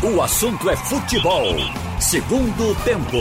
O 0.00 0.22
assunto 0.22 0.70
é 0.70 0.76
futebol. 0.76 1.56
Segundo 1.98 2.84
tempo. 2.84 3.16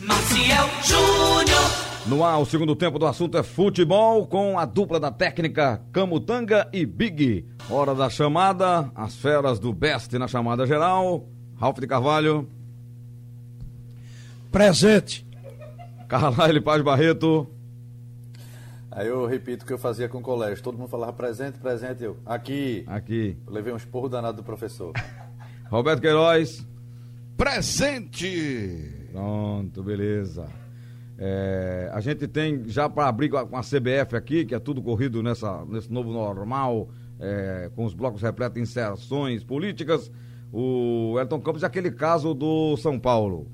Maciel 0.00 0.68
Júnior. 0.82 1.70
No 2.04 2.24
ar, 2.24 2.40
o 2.40 2.44
segundo 2.44 2.74
tempo 2.74 2.98
do 2.98 3.06
assunto 3.06 3.38
é 3.38 3.44
futebol 3.44 4.26
com 4.26 4.58
a 4.58 4.64
dupla 4.64 4.98
da 4.98 5.12
técnica 5.12 5.80
Camutanga 5.92 6.68
e 6.72 6.84
Big. 6.84 7.46
Hora 7.70 7.94
da 7.94 8.10
chamada, 8.10 8.90
as 8.92 9.14
feras 9.14 9.60
do 9.60 9.72
Best 9.72 10.18
na 10.18 10.26
chamada 10.26 10.66
geral. 10.66 11.28
Ralf 11.56 11.78
de 11.78 11.86
Carvalho. 11.86 12.50
Presente. 14.50 15.24
Carlyle 16.08 16.60
Paz 16.60 16.82
Barreto. 16.82 17.53
Aí 18.94 19.08
eu 19.08 19.26
repito 19.26 19.64
o 19.64 19.66
que 19.66 19.72
eu 19.72 19.78
fazia 19.78 20.08
com 20.08 20.18
o 20.18 20.22
colégio. 20.22 20.62
Todo 20.62 20.78
mundo 20.78 20.88
falava 20.88 21.12
presente, 21.12 21.58
presente. 21.58 22.04
Eu, 22.04 22.16
aqui. 22.24 22.84
Aqui. 22.86 23.36
Eu 23.44 23.52
levei 23.52 23.72
um 23.72 23.76
esporro 23.76 24.08
danado 24.08 24.36
do 24.36 24.44
professor. 24.44 24.92
Roberto 25.68 26.00
Queiroz. 26.00 26.64
Presente. 27.36 29.08
Pronto, 29.10 29.82
beleza. 29.82 30.46
É, 31.18 31.90
a 31.92 32.00
gente 32.00 32.28
tem 32.28 32.68
já 32.68 32.88
para 32.88 33.08
abrir 33.08 33.30
com 33.30 33.56
a 33.56 33.62
CBF 33.62 34.14
aqui, 34.14 34.44
que 34.44 34.54
é 34.54 34.60
tudo 34.60 34.80
corrido 34.80 35.24
nessa, 35.24 35.64
nesse 35.64 35.92
novo 35.92 36.12
normal, 36.12 36.88
é, 37.18 37.70
com 37.74 37.84
os 37.84 37.94
blocos 37.94 38.22
repletos 38.22 38.54
de 38.54 38.60
inserções 38.60 39.42
políticas. 39.42 40.08
O 40.52 41.16
Elton 41.18 41.40
Campos 41.40 41.64
é 41.64 41.66
aquele 41.66 41.90
caso 41.90 42.32
do 42.32 42.76
São 42.76 42.96
Paulo. 42.96 43.48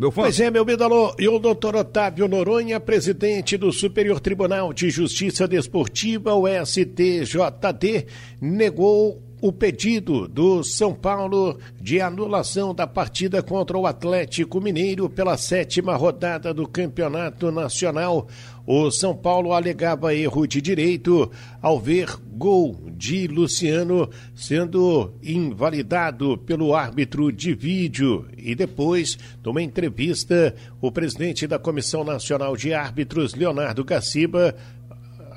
Meu 0.00 0.10
fã. 0.10 0.22
Pois 0.22 0.40
é, 0.40 0.50
meu 0.50 0.66
ídolo. 0.66 1.14
E 1.18 1.28
o 1.28 1.38
doutor 1.38 1.76
Otávio 1.76 2.26
Noronha, 2.26 2.80
presidente 2.80 3.58
do 3.58 3.70
Superior 3.70 4.18
Tribunal 4.18 4.72
de 4.72 4.88
Justiça 4.88 5.46
Desportiva, 5.46 6.32
o 6.32 6.46
STJD, 6.48 8.06
negou 8.40 9.22
o 9.42 9.52
pedido 9.52 10.26
do 10.26 10.64
São 10.64 10.94
Paulo 10.94 11.58
de 11.78 12.00
anulação 12.00 12.74
da 12.74 12.86
partida 12.86 13.42
contra 13.42 13.76
o 13.76 13.86
Atlético 13.86 14.58
Mineiro 14.58 15.08
pela 15.10 15.36
sétima 15.36 15.96
rodada 15.96 16.54
do 16.54 16.66
Campeonato 16.66 17.52
Nacional. 17.52 18.26
O 18.72 18.88
São 18.88 19.16
Paulo 19.16 19.52
alegava 19.52 20.14
erro 20.14 20.46
de 20.46 20.62
direito 20.62 21.28
ao 21.60 21.80
ver 21.80 22.08
gol 22.36 22.80
de 22.92 23.26
Luciano 23.26 24.08
sendo 24.32 25.12
invalidado 25.20 26.38
pelo 26.38 26.72
árbitro 26.72 27.32
de 27.32 27.52
vídeo. 27.52 28.28
E 28.38 28.54
depois, 28.54 29.18
numa 29.44 29.60
entrevista, 29.60 30.54
o 30.80 30.92
presidente 30.92 31.48
da 31.48 31.58
Comissão 31.58 32.04
Nacional 32.04 32.56
de 32.56 32.72
Árbitros, 32.72 33.34
Leonardo 33.34 33.82
Gaciba, 33.84 34.54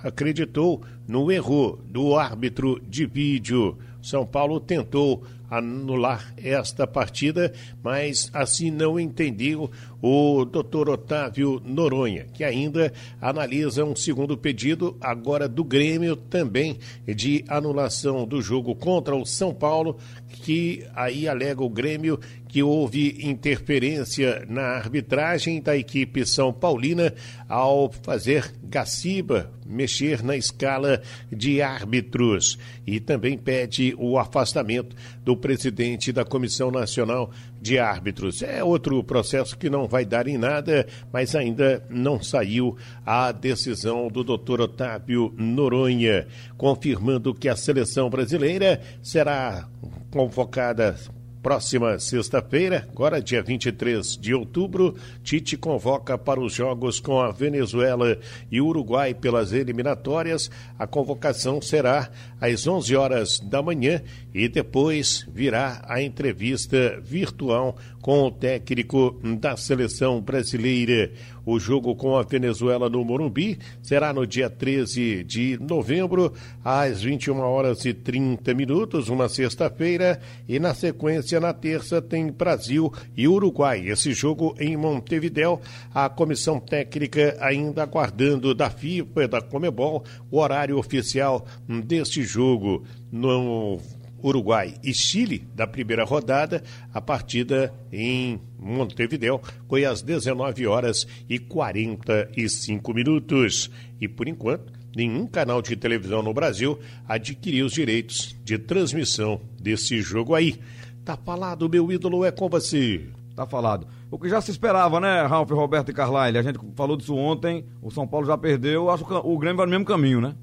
acreditou 0.03 0.83
no 1.07 1.31
erro 1.31 1.79
do 1.89 2.15
árbitro 2.15 2.79
de 2.87 3.07
vídeo. 3.07 3.79
São 3.99 4.27
Paulo 4.27 4.59
tentou 4.59 5.23
anular 5.49 6.33
esta 6.37 6.85
partida, 6.85 7.53
mas 7.81 8.29
assim 8.33 8.69
não 8.69 8.99
entendeu 8.99 9.71
o 10.05 10.43
doutor 10.43 10.89
Otávio 10.89 11.61
Noronha, 11.63 12.25
que 12.33 12.43
ainda 12.43 12.91
analisa 13.21 13.85
um 13.85 13.95
segundo 13.95 14.37
pedido, 14.37 14.97
agora 14.99 15.47
do 15.47 15.63
Grêmio, 15.63 16.17
também 16.17 16.77
de 17.07 17.45
anulação 17.47 18.27
do 18.27 18.41
jogo 18.41 18.75
contra 18.75 19.15
o 19.15 19.25
São 19.25 19.53
Paulo, 19.53 19.97
que 20.27 20.85
aí 20.93 21.25
alega 21.25 21.63
o 21.63 21.69
Grêmio 21.69 22.19
que 22.49 22.61
houve 22.61 23.17
interferência 23.25 24.45
na 24.49 24.75
arbitragem 24.75 25.61
da 25.61 25.75
equipe 25.75 26.25
São 26.25 26.51
Paulina 26.51 27.13
ao 27.47 27.89
fazer 27.89 28.53
Gaciba 28.61 29.51
mexer 29.65 30.23
na 30.23 30.35
escala 30.35 31.01
de 31.31 31.61
árbitros. 31.61 32.57
E 32.85 32.99
também 32.99 33.37
pede 33.37 33.95
o 33.97 34.17
afastamento 34.17 34.95
do 35.23 35.35
presidente 35.35 36.11
da 36.11 36.23
Comissão 36.23 36.69
Nacional 36.69 37.31
de 37.63 37.79
Árbitros. 37.79 38.43
É 38.43 38.61
outro 38.61 39.01
processo 39.03 39.57
que 39.57 39.69
não 39.69 39.87
vai 39.87 40.03
dar 40.03 40.27
em 40.27 40.37
nada, 40.37 40.85
mas 41.13 41.33
ainda 41.33 41.81
não 41.89 42.21
saiu 42.21 42.75
a 43.05 43.31
decisão 43.31 44.09
do 44.09 44.21
doutor 44.21 44.59
Otávio 44.59 45.33
Noronha, 45.37 46.27
confirmando 46.57 47.33
que 47.33 47.47
a 47.47 47.55
seleção 47.55 48.09
brasileira 48.09 48.81
será 49.01 49.69
convocada 50.11 50.95
Próxima 51.43 51.99
sexta-feira, 51.99 52.87
agora 52.89 53.21
dia 53.21 53.43
23 53.43 54.15
de 54.15 54.33
outubro, 54.33 54.95
Tite 55.25 55.57
convoca 55.57 56.17
para 56.17 56.39
os 56.39 56.53
jogos 56.53 57.01
com 57.01 57.19
a 57.19 57.31
Venezuela 57.31 58.17
e 58.49 58.61
Uruguai 58.61 59.13
pelas 59.13 59.51
eliminatórias. 59.51 60.49
A 60.79 60.87
convocação 60.87 61.61
será 61.61 62.09
às 62.39 62.65
11 62.65 62.95
horas 62.95 63.39
da 63.41 63.61
manhã 63.61 64.01
e 64.33 64.47
depois 64.47 65.27
virá 65.33 65.83
a 65.85 66.01
entrevista 66.01 66.97
virtual 67.01 67.75
com 68.03 68.23
o 68.23 68.31
técnico 68.31 69.17
da 69.39 69.55
seleção 69.55 70.19
brasileira. 70.21 71.09
O 71.45 71.57
jogo 71.57 71.95
com 71.95 72.17
a 72.17 72.21
Venezuela 72.21 72.89
no 72.89 73.03
Morumbi 73.03 73.57
será 73.81 74.13
no 74.13 74.27
dia 74.27 74.49
13 74.49 75.23
de 75.23 75.57
novembro, 75.57 76.33
às 76.63 77.01
21 77.01 77.39
horas 77.39 77.85
e 77.85 77.93
30 77.93 78.53
minutos, 78.53 79.07
uma 79.07 79.29
sexta-feira, 79.29 80.19
e 80.47 80.59
na 80.59 80.73
sequência, 80.73 81.39
na 81.39 81.53
terça, 81.53 82.01
tem 82.01 82.29
Brasil 82.29 82.93
e 83.15 83.25
Uruguai. 83.25 83.87
Esse 83.87 84.13
jogo 84.13 84.53
em 84.59 84.75
Montevidéu, 84.75 85.61
a 85.93 86.09
comissão 86.09 86.59
técnica 86.59 87.37
ainda 87.39 87.83
aguardando 87.83 88.53
da 88.53 88.69
FIFA 88.69 89.23
e 89.23 89.27
da 89.29 89.41
Comebol 89.41 90.03
o 90.29 90.39
horário 90.39 90.77
oficial 90.77 91.45
deste 91.85 92.21
jogo. 92.23 92.83
No 93.09 93.79
Uruguai 94.23 94.75
e 94.81 94.93
Chile 94.93 95.45
da 95.53 95.67
primeira 95.67 96.05
rodada, 96.05 96.63
a 96.93 97.01
partida 97.01 97.73
em 97.91 98.39
Montevideo 98.57 99.41
foi 99.67 99.83
às 99.83 100.01
19 100.01 100.65
horas 100.65 101.05
e 101.29 101.37
45 101.37 102.93
minutos. 102.93 103.69
E 103.99 104.07
por 104.07 104.27
enquanto, 104.27 104.71
nenhum 104.95 105.27
canal 105.27 105.61
de 105.61 105.75
televisão 105.75 106.23
no 106.23 106.33
Brasil 106.33 106.79
adquiriu 107.07 107.65
os 107.65 107.73
direitos 107.73 108.35
de 108.43 108.57
transmissão 108.57 109.41
desse 109.61 110.01
jogo 110.01 110.33
aí. 110.33 110.59
Tá 111.03 111.17
falado, 111.17 111.69
meu 111.69 111.91
ídolo 111.91 112.23
é 112.23 112.31
com 112.31 112.47
você. 112.47 113.09
Tá 113.35 113.45
falado. 113.45 113.87
O 114.09 114.19
que 114.19 114.29
já 114.29 114.39
se 114.39 114.51
esperava, 114.51 114.99
né, 114.99 115.25
Ralf, 115.25 115.49
Roberto 115.49 115.89
e 115.89 115.93
Carlyle? 115.93 116.37
A 116.37 116.43
gente 116.43 116.59
falou 116.75 116.95
disso 116.95 117.15
ontem, 117.15 117.65
o 117.81 117.89
São 117.89 118.07
Paulo 118.07 118.27
já 118.27 118.37
perdeu, 118.37 118.89
acho 118.89 119.03
que 119.03 119.13
o 119.13 119.37
Grêmio 119.37 119.57
vai 119.57 119.65
no 119.65 119.71
mesmo 119.71 119.85
caminho, 119.85 120.21
né? 120.21 120.35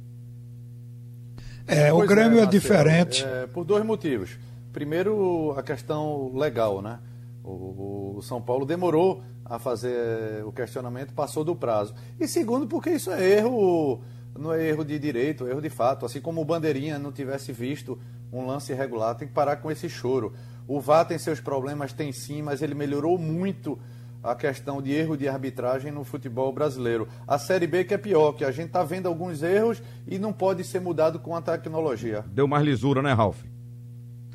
É, 1.70 1.92
o 1.92 2.04
Grêmio 2.06 2.41
é, 2.41 2.42
é 2.42 2.47
diferente. 2.47 3.25
É, 3.25 3.47
por 3.47 3.64
dois 3.64 3.84
motivos. 3.84 4.36
Primeiro, 4.72 5.54
a 5.56 5.62
questão 5.62 6.32
legal, 6.34 6.82
né? 6.82 6.98
O, 7.44 8.16
o, 8.16 8.22
São 8.22 8.42
Paulo 8.42 8.66
demorou 8.66 9.22
a 9.44 9.58
fazer 9.58 10.44
o 10.44 10.53
questionamento, 10.53 11.14
passou 11.14 11.44
do 11.44 11.54
prazo. 11.54 11.94
E 12.19 12.28
segundo, 12.28 12.66
porque 12.66 12.91
isso 12.91 13.10
é 13.10 13.38
erro, 13.38 14.00
não 14.38 14.53
é 14.53 14.69
erro 14.69 14.84
de 14.84 14.98
direito, 14.98 15.47
é 15.47 15.50
erro 15.50 15.60
de 15.60 15.70
fato. 15.70 16.04
Assim 16.04 16.20
como 16.20 16.41
o 16.41 16.44
Bandeirinha 16.44 16.98
não 16.98 17.12
tivesse 17.12 17.53
visto 17.53 17.98
um 18.32 18.47
lance 18.47 18.72
irregular, 18.72 19.14
tem 19.14 19.28
que 19.28 19.34
parar 19.34 19.56
com 19.56 19.70
esse 19.70 19.88
choro. 19.88 20.32
O 20.69 20.81
VAR 20.81 21.04
tem 21.04 21.19
seus 21.19 21.41
problemas, 21.41 21.92
tem 21.92 22.12
sim, 22.12 22.42
mas 22.42 22.62
ele 22.62 22.75
melhorou 22.75 23.19
muito 23.19 23.78
a 24.22 24.34
questão 24.34 24.82
de 24.82 24.92
erro 24.92 25.16
de 25.16 25.28
arbitragem 25.28 25.91
no 25.91 26.04
futebol 26.04 26.53
brasileiro. 26.53 27.08
A 27.26 27.38
Série 27.38 27.66
B 27.66 27.84
que 27.84 27.94
é 27.94 27.98
pior, 27.98 28.32
que 28.32 28.44
a 28.44 28.50
gente 28.50 28.66
está 28.66 28.82
vendo 28.82 29.06
alguns 29.06 29.42
erros 29.42 29.82
e 30.06 30.19
não 30.19 30.32
pode 30.32 30.62
ser 30.64 30.81
mudado 30.81 31.19
com 31.19 31.34
a 31.34 31.41
tecnologia. 31.41 32.25
Deu 32.28 32.47
mais 32.47 32.64
lisura, 32.64 33.03
né, 33.03 33.12
Ralf? 33.12 33.38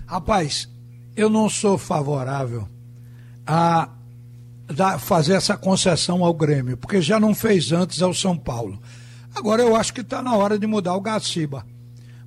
Rapaz, 0.07 0.69
eu 1.15 1.29
não 1.29 1.49
sou 1.49 1.77
favorável 1.77 2.67
a 3.45 3.89
fazer 4.99 5.33
essa 5.33 5.55
concessão 5.55 6.23
ao 6.23 6.33
Grêmio, 6.33 6.75
porque 6.75 7.01
já 7.01 7.19
não 7.19 7.35
fez 7.35 7.71
antes 7.71 8.01
ao 8.01 8.13
São 8.13 8.35
Paulo. 8.35 8.79
Agora 9.35 9.61
eu 9.61 9.75
acho 9.75 9.93
que 9.93 10.01
está 10.01 10.21
na 10.21 10.35
hora 10.35 10.57
de 10.57 10.65
mudar 10.65 10.95
o 10.95 11.01
Gaciba, 11.01 11.65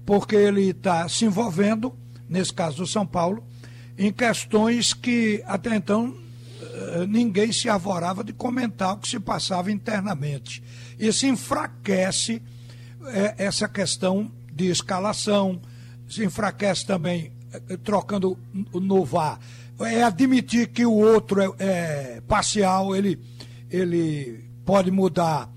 porque 0.07 0.37
ele 0.37 0.71
está 0.71 1.09
se 1.09 1.25
envolvendo, 1.25 1.93
nesse 2.29 2.53
caso 2.53 2.79
do 2.79 2.87
São 2.87 3.05
Paulo, 3.05 3.45
em 3.97 4.13
questões 4.13 4.95
que 4.95 5.43
até 5.47 5.75
então 5.75 6.15
ninguém 7.09 7.53
se 7.53 7.69
arvorava 7.69 8.23
de 8.23 8.33
comentar 8.33 8.95
o 8.95 8.99
que 8.99 9.09
se 9.09 9.21
passava 9.21 9.71
internamente. 9.71 10.63
Isso 10.99 11.27
enfraquece 11.27 12.43
é, 13.07 13.35
essa 13.39 13.69
questão 13.69 14.31
de 14.53 14.67
escalação, 14.67 15.61
se 16.09 16.25
enfraquece 16.25 16.87
também 16.87 17.33
é, 17.69 17.77
trocando 17.77 18.39
no 18.75 19.05
VAR. 19.05 19.39
É 19.81 20.03
admitir 20.03 20.69
que 20.69 20.85
o 20.85 20.93
outro 20.93 21.41
é, 21.41 21.55
é 21.59 22.21
parcial, 22.27 22.97
ele, 22.97 23.21
ele 23.71 24.45
pode 24.65 24.91
mudar 24.91 25.49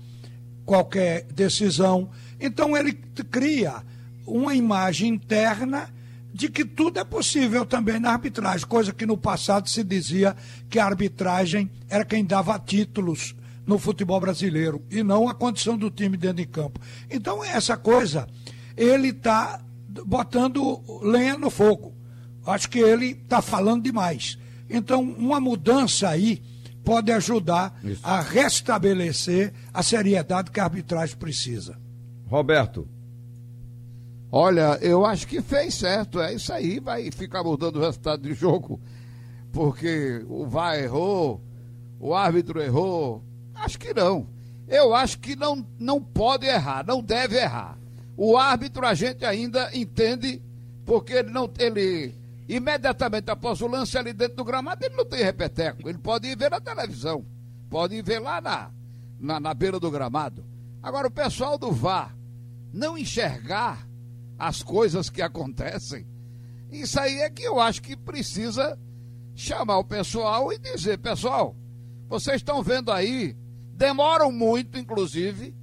qualquer 0.64 1.24
decisão. 1.24 2.10
Então 2.40 2.76
ele 2.76 2.92
cria 2.92 3.82
uma 4.26 4.54
imagem 4.54 5.08
interna 5.08 5.88
de 6.32 6.48
que 6.48 6.64
tudo 6.64 6.98
é 6.98 7.04
possível 7.04 7.66
também 7.66 8.00
na 8.00 8.12
arbitragem, 8.12 8.66
coisa 8.66 8.92
que 8.92 9.04
no 9.04 9.16
passado 9.16 9.68
se 9.68 9.84
dizia 9.84 10.34
que 10.70 10.78
a 10.78 10.86
arbitragem 10.86 11.70
era 11.88 12.04
quem 12.04 12.24
dava 12.24 12.58
títulos 12.58 13.34
no 13.66 13.78
futebol 13.78 14.18
brasileiro 14.18 14.82
e 14.90 15.02
não 15.02 15.28
a 15.28 15.34
condição 15.34 15.76
do 15.76 15.90
time 15.90 16.16
dentro 16.16 16.38
de 16.38 16.46
campo. 16.46 16.80
Então, 17.10 17.44
essa 17.44 17.76
coisa, 17.76 18.26
ele 18.76 19.08
está 19.08 19.60
botando 20.06 20.82
lenha 21.02 21.36
no 21.36 21.50
fogo. 21.50 21.94
Acho 22.46 22.68
que 22.68 22.78
ele 22.78 23.10
está 23.10 23.42
falando 23.42 23.84
demais. 23.84 24.38
Então, 24.68 25.02
uma 25.02 25.38
mudança 25.38 26.08
aí 26.08 26.42
pode 26.82 27.12
ajudar 27.12 27.78
Isso. 27.84 28.00
a 28.02 28.20
restabelecer 28.20 29.52
a 29.72 29.82
seriedade 29.82 30.50
que 30.50 30.58
a 30.58 30.64
arbitragem 30.64 31.16
precisa. 31.16 31.78
Roberto. 32.26 32.88
Olha, 34.34 34.78
eu 34.80 35.04
acho 35.04 35.28
que 35.28 35.42
fez 35.42 35.74
certo. 35.74 36.18
É 36.18 36.32
isso 36.32 36.50
aí, 36.50 36.80
vai 36.80 37.10
ficar 37.10 37.44
mudando 37.44 37.76
o 37.76 37.80
resultado 37.80 38.22
do 38.22 38.32
jogo. 38.32 38.80
Porque 39.52 40.24
o 40.26 40.46
VAR 40.46 40.78
errou, 40.78 41.38
o 42.00 42.14
árbitro 42.14 42.62
errou. 42.62 43.22
Acho 43.54 43.78
que 43.78 43.92
não. 43.92 44.26
Eu 44.66 44.94
acho 44.94 45.18
que 45.18 45.36
não, 45.36 45.66
não 45.78 46.02
pode 46.02 46.46
errar, 46.46 46.82
não 46.86 47.02
deve 47.02 47.36
errar. 47.36 47.76
O 48.16 48.38
árbitro 48.38 48.86
a 48.86 48.94
gente 48.94 49.22
ainda 49.22 49.68
entende, 49.76 50.40
porque 50.86 51.12
ele 51.12 51.30
não 51.30 51.50
ele 51.58 52.14
imediatamente 52.48 53.30
após 53.30 53.60
o 53.60 53.66
lance 53.66 53.98
ali 53.98 54.14
dentro 54.14 54.36
do 54.36 54.44
gramado, 54.44 54.82
ele 54.82 54.96
não 54.96 55.04
tem 55.04 55.22
repeteco. 55.22 55.86
Ele 55.86 55.98
pode 55.98 56.26
ir 56.26 56.38
ver 56.38 56.50
na 56.50 56.60
televisão, 56.60 57.22
pode 57.68 57.96
ir 57.96 58.02
ver 58.02 58.18
lá 58.18 58.40
na, 58.40 58.70
na, 59.20 59.38
na 59.38 59.52
beira 59.52 59.78
do 59.78 59.90
gramado. 59.90 60.42
Agora, 60.82 61.06
o 61.06 61.10
pessoal 61.10 61.58
do 61.58 61.70
VAR 61.70 62.16
não 62.72 62.96
enxergar 62.96 63.91
as 64.42 64.60
coisas 64.60 65.08
que 65.08 65.22
acontecem, 65.22 66.04
isso 66.68 66.98
aí 66.98 67.20
é 67.20 67.30
que 67.30 67.44
eu 67.44 67.60
acho 67.60 67.80
que 67.80 67.96
precisa 67.96 68.76
chamar 69.36 69.78
o 69.78 69.84
pessoal 69.84 70.52
e 70.52 70.58
dizer: 70.58 70.98
pessoal, 70.98 71.54
vocês 72.08 72.38
estão 72.38 72.60
vendo 72.60 72.90
aí, 72.90 73.36
demoram 73.72 74.32
muito, 74.32 74.76
inclusive, 74.76 75.54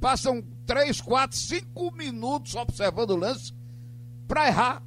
passam 0.00 0.44
três, 0.64 1.00
quatro, 1.00 1.36
cinco 1.36 1.90
minutos 1.92 2.54
observando 2.54 3.10
o 3.10 3.16
lance 3.16 3.52
para 4.28 4.46
errar 4.46 4.82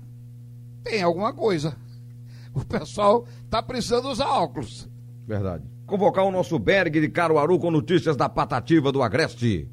tem 0.83 1.01
alguma 1.01 1.33
coisa. 1.33 1.75
O 2.55 2.63
pessoal 2.63 3.25
está 3.43 3.63
precisando 3.63 4.09
usar 4.09 4.27
óculos. 4.27 4.87
Verdade. 5.25 5.63
Convocar 5.87 6.23
o 6.23 6.29
nosso 6.29 6.59
Berg 6.59 7.01
de 7.01 7.09
Caruaru 7.09 7.57
com 7.57 7.71
notícias 7.71 8.15
da 8.15 8.29
patativa 8.29 8.91
do 8.91 9.01
Agreste. 9.01 9.67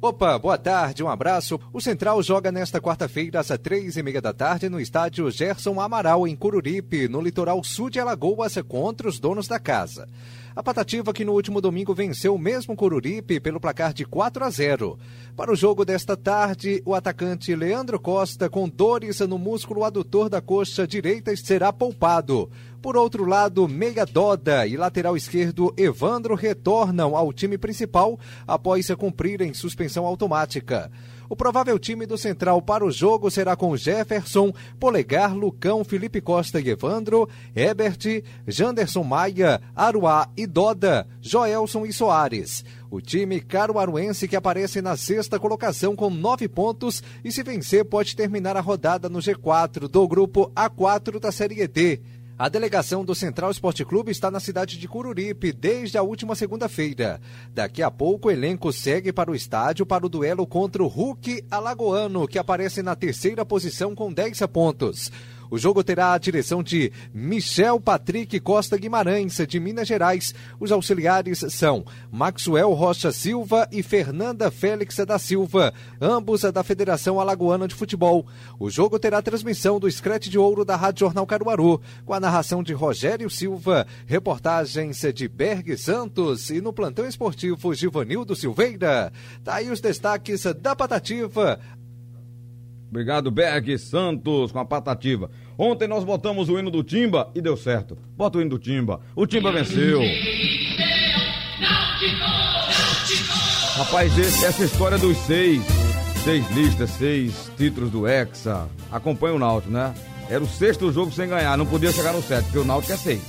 Opa, 0.00 0.38
boa 0.38 0.58
tarde, 0.58 1.02
um 1.02 1.08
abraço. 1.08 1.58
O 1.72 1.80
Central 1.80 2.22
joga 2.22 2.52
nesta 2.52 2.78
quarta-feira 2.78 3.40
às 3.40 3.48
três 3.62 3.96
e 3.96 4.02
meia 4.02 4.20
da 4.20 4.30
tarde 4.30 4.68
no 4.68 4.78
estádio 4.78 5.30
Gerson 5.30 5.80
Amaral, 5.80 6.28
em 6.28 6.36
Cururipe, 6.36 7.08
no 7.08 7.22
litoral 7.22 7.64
sul 7.64 7.88
de 7.88 7.98
Alagoas, 7.98 8.56
contra 8.68 9.08
os 9.08 9.18
donos 9.18 9.48
da 9.48 9.58
casa. 9.58 10.06
A 10.54 10.62
Patativa 10.62 11.14
que 11.14 11.24
no 11.24 11.32
último 11.32 11.62
domingo 11.62 11.94
venceu 11.94 12.34
o 12.34 12.38
mesmo 12.38 12.76
Coruripe 12.76 13.40
pelo 13.40 13.60
placar 13.60 13.94
de 13.94 14.04
4 14.04 14.44
a 14.44 14.50
0. 14.50 14.98
Para 15.34 15.52
o 15.52 15.56
jogo 15.56 15.84
desta 15.84 16.16
tarde, 16.16 16.82
o 16.84 16.94
atacante 16.94 17.54
Leandro 17.54 17.98
Costa, 17.98 18.50
com 18.50 18.68
dores 18.68 19.20
no 19.20 19.38
músculo 19.38 19.82
adutor 19.82 20.28
da 20.28 20.42
coxa 20.42 20.86
direita, 20.86 21.34
será 21.36 21.72
poupado. 21.72 22.50
Por 22.86 22.96
outro 22.96 23.24
lado, 23.24 23.66
Meia 23.66 24.06
Doda 24.06 24.64
e 24.64 24.76
lateral 24.76 25.16
esquerdo 25.16 25.74
Evandro 25.76 26.36
retornam 26.36 27.16
ao 27.16 27.32
time 27.32 27.58
principal 27.58 28.16
após 28.46 28.88
cumprirem 28.94 29.52
suspensão 29.52 30.06
automática. 30.06 30.88
O 31.28 31.34
provável 31.34 31.76
time 31.80 32.06
do 32.06 32.16
Central 32.16 32.62
para 32.62 32.84
o 32.84 32.90
jogo 32.92 33.28
será 33.28 33.56
com 33.56 33.76
Jefferson, 33.76 34.52
Polegar, 34.78 35.34
Lucão, 35.34 35.82
Felipe 35.82 36.20
Costa 36.20 36.60
e 36.60 36.68
Evandro, 36.68 37.28
Ebert, 37.56 38.22
Janderson 38.46 39.02
Maia, 39.02 39.60
Aruá 39.74 40.28
e 40.36 40.46
Doda, 40.46 41.08
Joelson 41.20 41.86
e 41.86 41.92
Soares. 41.92 42.64
O 42.88 43.00
time 43.00 43.40
caruaruense 43.40 44.28
que 44.28 44.36
aparece 44.36 44.80
na 44.80 44.96
sexta 44.96 45.40
colocação 45.40 45.96
com 45.96 46.08
nove 46.08 46.46
pontos 46.46 47.02
e 47.24 47.32
se 47.32 47.42
vencer 47.42 47.84
pode 47.84 48.14
terminar 48.14 48.56
a 48.56 48.60
rodada 48.60 49.08
no 49.08 49.18
G4 49.18 49.88
do 49.88 50.06
grupo 50.06 50.52
A4 50.54 51.18
da 51.18 51.32
Série 51.32 51.66
D. 51.66 52.00
A 52.38 52.50
delegação 52.50 53.02
do 53.02 53.14
Central 53.14 53.50
Esporte 53.50 53.82
Clube 53.82 54.12
está 54.12 54.30
na 54.30 54.38
cidade 54.38 54.76
de 54.76 54.86
Cururipe 54.86 55.54
desde 55.54 55.96
a 55.96 56.02
última 56.02 56.34
segunda-feira. 56.34 57.18
Daqui 57.54 57.82
a 57.82 57.90
pouco 57.90 58.28
o 58.28 58.30
elenco 58.30 58.70
segue 58.74 59.10
para 59.10 59.30
o 59.30 59.34
estádio 59.34 59.86
para 59.86 60.04
o 60.04 60.08
duelo 60.08 60.46
contra 60.46 60.82
o 60.82 60.86
Hulk 60.86 61.46
Alagoano, 61.50 62.28
que 62.28 62.38
aparece 62.38 62.82
na 62.82 62.94
terceira 62.94 63.42
posição 63.42 63.94
com 63.94 64.12
10 64.12 64.38
pontos. 64.52 65.10
O 65.50 65.58
jogo 65.58 65.84
terá 65.84 66.12
a 66.12 66.18
direção 66.18 66.62
de 66.62 66.92
Michel 67.12 67.80
Patrick 67.80 68.38
Costa 68.40 68.76
Guimarães, 68.76 69.36
de 69.46 69.60
Minas 69.60 69.86
Gerais. 69.86 70.34
Os 70.58 70.72
auxiliares 70.72 71.44
são 71.50 71.84
Maxwell 72.10 72.72
Rocha 72.72 73.12
Silva 73.12 73.68
e 73.70 73.82
Fernanda 73.82 74.50
Félix 74.50 74.96
da 74.96 75.18
Silva, 75.18 75.72
ambos 76.00 76.42
da 76.42 76.62
Federação 76.62 77.20
Alagoana 77.20 77.68
de 77.68 77.74
Futebol. 77.74 78.26
O 78.58 78.70
jogo 78.70 78.98
terá 78.98 79.22
transmissão 79.22 79.78
do 79.78 79.88
Escrete 79.88 80.28
de 80.28 80.38
Ouro 80.38 80.64
da 80.64 80.76
Rádio 80.76 81.00
Jornal 81.00 81.26
Caruaru, 81.26 81.80
com 82.04 82.12
a 82.12 82.20
narração 82.20 82.62
de 82.62 82.72
Rogério 82.72 83.30
Silva, 83.30 83.86
reportagens 84.06 85.00
de 85.14 85.28
Berg 85.28 85.76
Santos 85.76 86.50
e 86.50 86.60
no 86.60 86.72
plantão 86.72 87.06
esportivo 87.06 87.74
Givanildo 87.74 88.34
Silveira. 88.34 89.12
Tá 89.44 89.56
aí 89.56 89.70
os 89.70 89.80
destaques 89.80 90.44
da 90.60 90.74
Patativa. 90.74 91.60
Obrigado, 92.90 93.30
Berg 93.30 93.78
Santos, 93.78 94.52
com 94.52 94.58
a 94.58 94.64
patativa. 94.64 95.30
Ontem 95.58 95.88
nós 95.88 96.04
botamos 96.04 96.48
o 96.48 96.58
hino 96.58 96.70
do 96.70 96.82
Timba 96.82 97.30
e 97.34 97.40
deu 97.40 97.56
certo. 97.56 97.98
Bota 98.16 98.38
o 98.38 98.40
hino 98.40 98.50
do 98.50 98.58
Timba. 98.58 99.00
O 99.14 99.26
Timba 99.26 99.50
venceu. 99.50 100.00
Rapaz, 103.76 104.16
esse, 104.18 104.44
essa 104.44 104.64
história 104.64 104.96
dos 104.98 105.16
seis, 105.18 105.62
seis 106.24 106.48
listas, 106.52 106.90
seis 106.90 107.50
títulos 107.56 107.90
do 107.90 108.06
Hexa. 108.06 108.68
Acompanha 108.90 109.34
o 109.34 109.38
Náutico, 109.38 109.72
né? 109.72 109.92
Era 110.30 110.42
o 110.42 110.46
sexto 110.46 110.90
jogo 110.92 111.12
sem 111.12 111.28
ganhar, 111.28 111.56
não 111.56 111.66
podia 111.66 111.92
chegar 111.92 112.12
no 112.12 112.22
sete, 112.22 112.44
porque 112.44 112.58
o 112.58 112.64
Náutico 112.64 112.92
é 112.92 112.96
seis. 112.96 113.22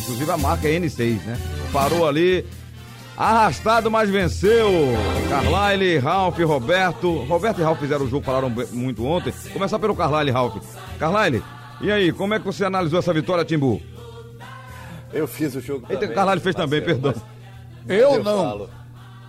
Inclusive 0.00 0.30
a 0.30 0.36
marca 0.36 0.68
é 0.68 0.78
N6, 0.78 1.22
né? 1.24 1.38
Parou 1.72 2.06
ali, 2.08 2.44
Arrastado, 3.20 3.90
mas 3.90 4.08
venceu. 4.08 4.70
Carlyle, 5.28 5.98
Ralph, 5.98 6.38
Roberto. 6.38 7.18
Roberto 7.24 7.60
e 7.60 7.62
Ralph 7.62 7.78
fizeram 7.78 8.06
o 8.06 8.08
jogo, 8.08 8.24
falaram 8.24 8.50
muito 8.72 9.04
ontem. 9.04 9.30
Começar 9.52 9.78
pelo 9.78 9.94
Carlyle 9.94 10.30
e 10.30 10.32
Ralph. 10.32 10.56
Carlyle, 10.98 11.42
e 11.82 11.92
aí, 11.92 12.12
como 12.12 12.32
é 12.32 12.38
que 12.38 12.46
você 12.46 12.64
analisou 12.64 12.98
essa 12.98 13.12
vitória, 13.12 13.44
Timbu? 13.44 13.78
Eu 15.12 15.28
fiz 15.28 15.54
o 15.54 15.60
jogo. 15.60 15.84
Eita, 15.90 16.00
também. 16.00 16.14
Carlyle 16.14 16.40
fez 16.40 16.56
também, 16.56 16.80
perdão. 16.80 17.12
Eu, 17.86 18.14
eu 18.14 18.24
não. 18.24 18.70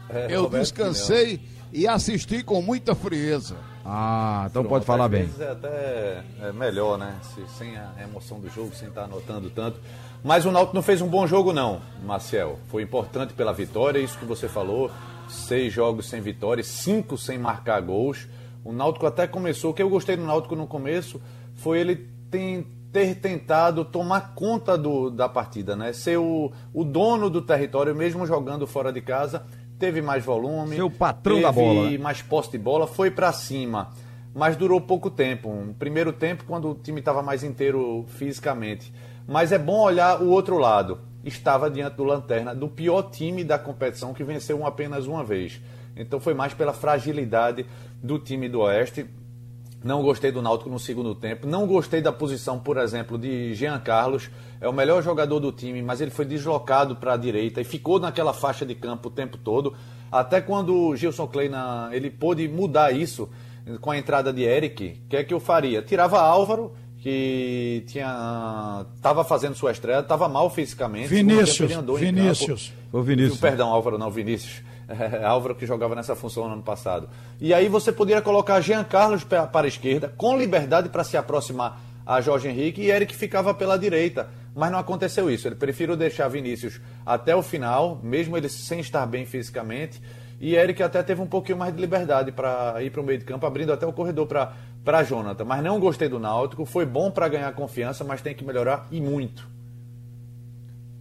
É, 0.10 0.28
eu 0.30 0.44
Roberto 0.44 0.64
descansei 0.64 1.42
e 1.74 1.86
assisti 1.86 2.44
com 2.44 2.62
muita 2.62 2.96
frieza. 2.96 3.58
Ah, 3.86 4.46
então 4.50 4.62
Pronto, 4.62 4.70
pode 4.70 4.86
falar 4.86 5.10
bem. 5.10 5.30
É 5.38 5.52
até 5.52 6.24
é 6.44 6.52
melhor, 6.54 6.98
né? 6.98 7.16
Se, 7.24 7.58
sem 7.58 7.76
a 7.76 7.92
emoção 8.02 8.40
do 8.40 8.50
jogo, 8.50 8.74
sem 8.74 8.88
estar 8.88 9.04
anotando 9.04 9.50
tanto. 9.50 9.80
Mas 10.24 10.46
o 10.46 10.52
Náutico 10.52 10.76
não 10.76 10.84
fez 10.84 11.02
um 11.02 11.08
bom 11.08 11.26
jogo, 11.26 11.52
não, 11.52 11.82
Marcel. 12.04 12.60
Foi 12.68 12.84
importante 12.84 13.34
pela 13.34 13.52
vitória, 13.52 14.00
isso 14.00 14.18
que 14.20 14.26
você 14.26 14.48
falou. 14.48 14.92
Seis 15.28 15.74
jogos 15.74 16.10
sem 16.10 16.22
vitória, 16.22 16.64
cinco 16.64 17.18
sem 17.18 17.40
marcar 17.40 17.82
gols. 17.82 18.28
O 18.64 18.72
Náutico 18.72 19.08
até 19.08 19.26
começou. 19.26 19.72
O 19.72 19.74
que 19.74 19.82
eu 19.82 19.90
gostei 19.90 20.16
do 20.16 20.24
Náutico 20.24 20.56
no 20.56 20.68
começo 20.68 21.20
foi 21.56 21.80
ele 21.80 22.08
tem, 22.30 22.68
ter 22.92 23.16
tentado 23.16 23.84
tomar 23.84 24.36
conta 24.36 24.78
do, 24.78 25.10
da 25.10 25.28
partida, 25.28 25.76
né? 25.76 25.92
Ser 25.92 26.18
o, 26.18 26.52
o 26.72 26.84
dono 26.84 27.30
do 27.30 27.42
território, 27.42 27.96
mesmo 27.96 28.26
jogando 28.28 28.68
fora 28.68 28.94
de 28.94 29.02
casa. 29.02 29.44
Teve 29.80 30.02
mais 30.02 30.24
volume. 30.24 30.76
Ser 30.76 30.84
o 30.84 30.92
patrão 30.92 31.42
da 31.42 31.52
bola. 31.52 31.84
Teve 31.86 31.98
né? 31.98 32.04
mais 32.04 32.22
posse 32.22 32.52
de 32.52 32.60
bola, 32.60 32.86
foi 32.86 33.10
para 33.10 33.34
cima. 33.34 33.90
Mas 34.36 34.56
durou 34.56 34.80
pouco 34.80 35.10
tempo. 35.10 35.50
Um 35.50 35.74
primeiro 35.74 36.14
tempo, 36.14 36.44
quando 36.48 36.70
o 36.70 36.76
time 36.76 37.00
estava 37.00 37.24
mais 37.24 37.44
inteiro 37.44 38.06
fisicamente. 38.08 38.94
Mas 39.32 39.54
é 39.54 39.58
bom 39.58 39.80
olhar 39.80 40.22
o 40.22 40.28
outro 40.28 40.58
lado. 40.58 41.00
Estava 41.24 41.72
diante 41.72 41.96
do 41.96 42.04
Lanterna, 42.04 42.54
do 42.54 42.68
pior 42.68 43.04
time 43.04 43.46
da 43.46 43.58
competição, 43.58 44.14
que 44.14 44.26
venceu 44.26 44.66
apenas 44.66 45.08
uma 45.08 45.24
vez. 45.24 45.62
Então 45.96 46.20
foi 46.20 46.34
mais 46.34 46.54
pela 46.54 46.74
fragilidade 46.74 47.66
do 48.04 48.20
time 48.20 48.50
do 48.50 48.60
Oeste. 48.60 49.06
Não 49.82 50.04
gostei 50.04 50.34
do 50.34 50.42
Náutico 50.42 50.70
no 50.70 50.78
segundo 50.78 51.16
tempo. 51.16 51.48
Não 51.48 51.66
gostei 51.66 52.02
da 52.02 52.12
posição, 52.12 52.60
por 52.60 52.78
exemplo, 52.78 53.18
de 53.18 53.56
Jean 53.56 53.80
Carlos. 53.80 54.30
É 54.60 54.68
o 54.68 54.74
melhor 54.74 55.02
jogador 55.02 55.40
do 55.40 55.54
time, 55.54 55.82
mas 55.82 56.02
ele 56.02 56.12
foi 56.12 56.26
deslocado 56.26 56.98
para 56.98 57.14
a 57.14 57.18
direita 57.18 57.62
e 57.62 57.64
ficou 57.64 58.02
naquela 58.02 58.34
faixa 58.34 58.66
de 58.66 58.76
campo 58.76 59.08
o 59.08 59.12
tempo 59.12 59.38
todo. 59.38 59.74
Até 60.12 60.42
quando 60.42 60.76
o 60.76 60.96
Gilson 60.98 61.28
Kleina 61.28 61.88
ele 61.94 62.10
pôde 62.10 62.50
mudar 62.50 62.92
isso 62.92 63.30
com 63.80 63.92
a 63.92 63.98
entrada 63.98 64.34
de 64.34 64.42
Eric, 64.42 65.04
o 65.06 65.08
que 65.08 65.16
é 65.16 65.24
que 65.24 65.34
eu 65.34 65.40
faria? 65.40 65.82
Tirava 65.82 66.20
Álvaro 66.20 66.74
que 67.02 67.84
tinha 67.88 68.86
estava 68.96 69.24
fazendo 69.24 69.56
sua 69.56 69.72
estreia, 69.72 70.00
estava 70.00 70.30
mal 70.30 70.50
fisicamente. 70.50 71.08
Vinícius, 71.08 71.72
Vinícius. 72.00 72.74
O 72.94 73.02
Vinícius. 73.02 73.40
Perdão, 73.40 73.70
Álvaro, 73.70 73.98
não, 73.98 74.10
Vinícius. 74.10 74.62
É, 74.92 75.24
Álvaro 75.24 75.56
que 75.56 75.66
jogava 75.66 75.96
nessa 75.96 76.18
função 76.18 76.50
no 76.50 76.54
ano 76.54 76.64
passado. 76.64 77.08
E 77.40 77.54
aí 77.54 77.70
você 77.70 77.94
poderia 77.94 78.22
colocar 78.22 78.60
Jean 78.60 78.84
Carlos 78.84 79.24
para 79.24 79.50
a 79.54 79.68
esquerda, 79.68 80.14
com 80.18 80.38
liberdade 80.38 80.90
para 80.90 81.02
se 81.06 81.16
aproximar 81.16 81.80
a 82.06 82.20
Jorge 82.20 82.50
Henrique, 82.50 82.82
e 82.82 82.92
Eric 82.92 83.16
ficava 83.16 83.54
pela 83.54 83.80
direita. 83.80 84.30
Mas 84.54 84.70
não 84.70 84.80
aconteceu 84.80 85.32
isso. 85.32 85.48
Ele 85.48 85.56
preferiu 85.56 85.96
deixar 85.96 86.28
Vinícius 86.28 86.82
até 87.06 87.34
o 87.34 87.42
final, 87.42 88.02
mesmo 88.04 88.36
ele 88.36 88.50
sem 88.50 88.82
estar 88.82 89.06
bem 89.06 89.26
fisicamente, 89.26 90.02
E 90.42 90.56
Eric 90.56 90.82
até 90.82 91.04
teve 91.04 91.22
um 91.22 91.28
pouquinho 91.28 91.60
mais 91.60 91.72
de 91.72 91.80
liberdade 91.80 92.32
para 92.32 92.82
ir 92.82 92.90
para 92.90 93.00
o 93.00 93.04
meio 93.04 93.20
de 93.20 93.26
campo, 93.26 93.46
abrindo 93.46 93.72
até 93.72 93.86
o 93.86 93.94
corredor 93.94 94.28
para 94.84 95.04
Jonathan. 95.04 95.46
Mas 95.46 95.64
não 95.64 95.80
gostei 95.80 96.10
do 96.10 96.18
Náutico, 96.18 96.66
foi 96.66 96.84
bom 96.84 97.12
para 97.12 97.28
ganhar 97.28 97.54
confiança, 97.54 98.04
mas 98.04 98.24
tem 98.24 98.34
que 98.34 98.44
melhorar 98.44 98.88
e 98.90 99.00
muito. 99.00 99.48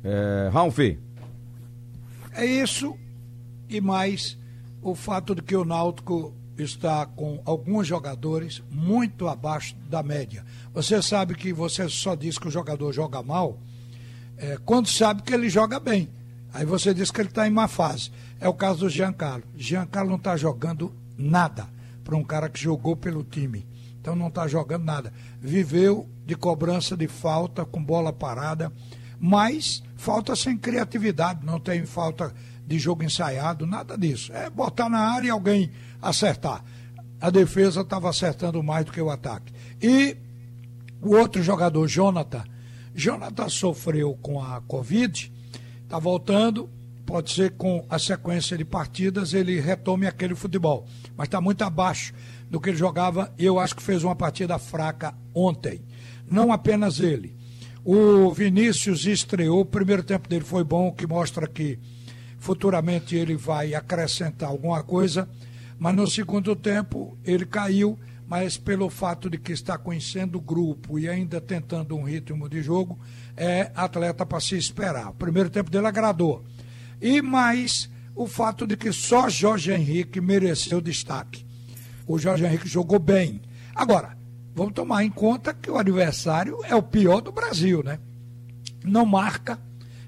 É, 0.04 0.50
Ralfi. 0.52 1.00
É 2.34 2.44
isso 2.44 2.94
e 3.66 3.80
mais 3.80 4.38
o 4.82 4.94
fato 4.94 5.34
de 5.34 5.40
que 5.40 5.56
o 5.56 5.64
Náutico 5.64 6.34
está 6.58 7.06
com 7.06 7.40
alguns 7.46 7.86
jogadores 7.86 8.62
muito 8.70 9.26
abaixo 9.26 9.74
da 9.88 10.02
média. 10.02 10.44
Você 10.74 11.00
sabe 11.00 11.34
que 11.34 11.50
você 11.50 11.88
só 11.88 12.14
diz 12.14 12.36
que 12.36 12.48
o 12.48 12.50
jogador 12.50 12.92
joga 12.92 13.22
mal 13.22 13.58
é, 14.36 14.58
quando 14.66 14.88
sabe 14.88 15.22
que 15.22 15.32
ele 15.32 15.48
joga 15.48 15.80
bem. 15.80 16.10
Aí 16.52 16.66
você 16.66 16.92
diz 16.92 17.10
que 17.10 17.20
ele 17.20 17.28
está 17.28 17.46
em 17.46 17.50
má 17.50 17.68
fase. 17.68 18.10
É 18.40 18.48
o 18.48 18.54
caso 18.54 18.80
do 18.80 18.88
Giancarlo. 18.88 19.44
Giancarlo 19.54 20.10
não 20.10 20.16
está 20.16 20.36
jogando 20.36 20.94
nada 21.16 21.68
para 22.02 22.16
um 22.16 22.24
cara 22.24 22.48
que 22.48 22.58
jogou 22.58 22.96
pelo 22.96 23.22
time. 23.22 23.68
Então 24.00 24.16
não 24.16 24.28
está 24.28 24.48
jogando 24.48 24.84
nada. 24.84 25.12
Viveu 25.38 26.08
de 26.24 26.34
cobrança 26.34 26.96
de 26.96 27.06
falta 27.06 27.66
com 27.66 27.84
bola 27.84 28.12
parada, 28.12 28.72
mas 29.18 29.82
falta 29.94 30.34
sem 30.34 30.56
criatividade, 30.56 31.44
não 31.44 31.60
tem 31.60 31.84
falta 31.84 32.34
de 32.66 32.78
jogo 32.78 33.04
ensaiado, 33.04 33.66
nada 33.66 33.98
disso. 33.98 34.32
É 34.32 34.48
botar 34.48 34.88
na 34.88 35.00
área 35.00 35.26
e 35.26 35.30
alguém 35.30 35.70
acertar. 36.00 36.64
A 37.20 37.28
defesa 37.28 37.82
estava 37.82 38.08
acertando 38.08 38.62
mais 38.62 38.86
do 38.86 38.92
que 38.92 39.00
o 39.02 39.10
ataque. 39.10 39.52
E 39.82 40.16
o 41.02 41.14
outro 41.14 41.42
jogador, 41.42 41.86
Jonathan, 41.86 42.44
Jonathan 42.94 43.48
sofreu 43.48 44.16
com 44.22 44.42
a 44.42 44.62
Covid, 44.62 45.30
está 45.82 45.98
voltando, 45.98 46.70
pode 47.10 47.32
ser 47.32 47.50
com 47.56 47.84
a 47.90 47.98
sequência 47.98 48.56
de 48.56 48.64
partidas 48.64 49.34
ele 49.34 49.58
retome 49.58 50.06
aquele 50.06 50.36
futebol, 50.36 50.86
mas 51.16 51.26
está 51.26 51.40
muito 51.40 51.62
abaixo 51.62 52.14
do 52.48 52.60
que 52.60 52.70
ele 52.70 52.76
jogava. 52.76 53.34
Eu 53.36 53.58
acho 53.58 53.74
que 53.74 53.82
fez 53.82 54.04
uma 54.04 54.14
partida 54.14 54.56
fraca 54.60 55.12
ontem. 55.34 55.82
Não 56.30 56.52
apenas 56.52 57.00
ele. 57.00 57.36
O 57.84 58.30
Vinícius 58.30 59.06
estreou, 59.06 59.62
o 59.62 59.64
primeiro 59.64 60.04
tempo 60.04 60.28
dele 60.28 60.44
foi 60.44 60.62
bom, 60.62 60.92
que 60.92 61.04
mostra 61.04 61.48
que 61.48 61.80
futuramente 62.38 63.16
ele 63.16 63.34
vai 63.34 63.74
acrescentar 63.74 64.48
alguma 64.48 64.80
coisa, 64.84 65.28
mas 65.80 65.96
no 65.96 66.06
segundo 66.06 66.54
tempo 66.54 67.18
ele 67.24 67.44
caiu, 67.44 67.98
mas 68.28 68.56
pelo 68.56 68.88
fato 68.88 69.28
de 69.28 69.36
que 69.36 69.50
está 69.50 69.76
conhecendo 69.76 70.38
o 70.38 70.40
grupo 70.40 70.96
e 70.96 71.08
ainda 71.08 71.40
tentando 71.40 71.96
um 71.96 72.04
ritmo 72.04 72.48
de 72.48 72.62
jogo, 72.62 73.00
é 73.36 73.72
atleta 73.74 74.24
para 74.24 74.38
se 74.38 74.56
esperar. 74.56 75.08
O 75.08 75.14
primeiro 75.14 75.50
tempo 75.50 75.72
dele 75.72 75.88
agradou. 75.88 76.44
E 77.00 77.22
mais 77.22 77.88
o 78.14 78.26
fato 78.26 78.66
de 78.66 78.76
que 78.76 78.92
só 78.92 79.28
Jorge 79.28 79.72
Henrique 79.72 80.20
mereceu 80.20 80.80
destaque. 80.80 81.46
O 82.06 82.18
Jorge 82.18 82.44
Henrique 82.44 82.68
jogou 82.68 82.98
bem. 82.98 83.40
Agora, 83.74 84.16
vamos 84.54 84.74
tomar 84.74 85.04
em 85.04 85.10
conta 85.10 85.54
que 85.54 85.70
o 85.70 85.78
adversário 85.78 86.58
é 86.64 86.74
o 86.74 86.82
pior 86.82 87.20
do 87.20 87.32
Brasil, 87.32 87.82
né? 87.82 87.98
Não 88.84 89.06
marca, 89.06 89.58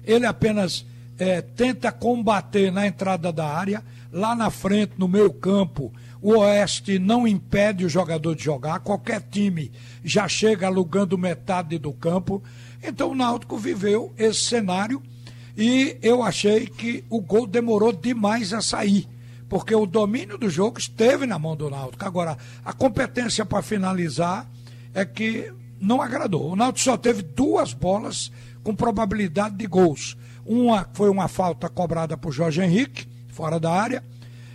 ele 0.03 0.25
apenas 0.25 0.85
é, 1.17 1.41
tenta 1.41 1.91
combater 1.91 2.71
na 2.71 2.85
entrada 2.85 3.31
da 3.31 3.47
área, 3.47 3.83
lá 4.11 4.35
na 4.35 4.49
frente, 4.49 4.93
no 4.97 5.07
meio 5.07 5.31
campo, 5.31 5.91
o 6.21 6.37
Oeste 6.37 6.99
não 6.99 7.27
impede 7.27 7.85
o 7.85 7.89
jogador 7.89 8.35
de 8.35 8.43
jogar, 8.43 8.79
qualquer 8.79 9.21
time 9.21 9.71
já 10.03 10.27
chega 10.27 10.67
alugando 10.67 11.17
metade 11.17 11.77
do 11.77 11.91
campo. 11.91 12.41
Então 12.81 13.11
o 13.11 13.15
Náutico 13.15 13.57
viveu 13.57 14.13
esse 14.17 14.41
cenário 14.41 15.01
e 15.55 15.97
eu 16.01 16.23
achei 16.23 16.65
que 16.65 17.03
o 17.09 17.21
gol 17.21 17.45
demorou 17.45 17.93
demais 17.93 18.53
a 18.53 18.61
sair, 18.61 19.07
porque 19.47 19.75
o 19.75 19.85
domínio 19.85 20.37
do 20.37 20.49
jogo 20.49 20.79
esteve 20.79 21.27
na 21.27 21.37
mão 21.37 21.55
do 21.55 21.69
Náutico. 21.69 22.05
Agora, 22.05 22.37
a 22.65 22.73
competência 22.73 23.45
para 23.45 23.61
finalizar 23.61 24.49
é 24.93 25.05
que 25.05 25.51
não 25.79 26.01
agradou. 26.01 26.51
O 26.51 26.55
Náutico 26.55 26.85
só 26.85 26.97
teve 26.97 27.21
duas 27.21 27.73
bolas 27.73 28.31
com 28.63 28.75
probabilidade 28.75 29.55
de 29.55 29.67
gols. 29.67 30.17
Uma 30.45 30.87
foi 30.93 31.09
uma 31.09 31.27
falta 31.27 31.69
cobrada 31.69 32.17
por 32.17 32.31
Jorge 32.31 32.61
Henrique, 32.61 33.07
fora 33.29 33.59
da 33.59 33.71
área, 33.71 34.03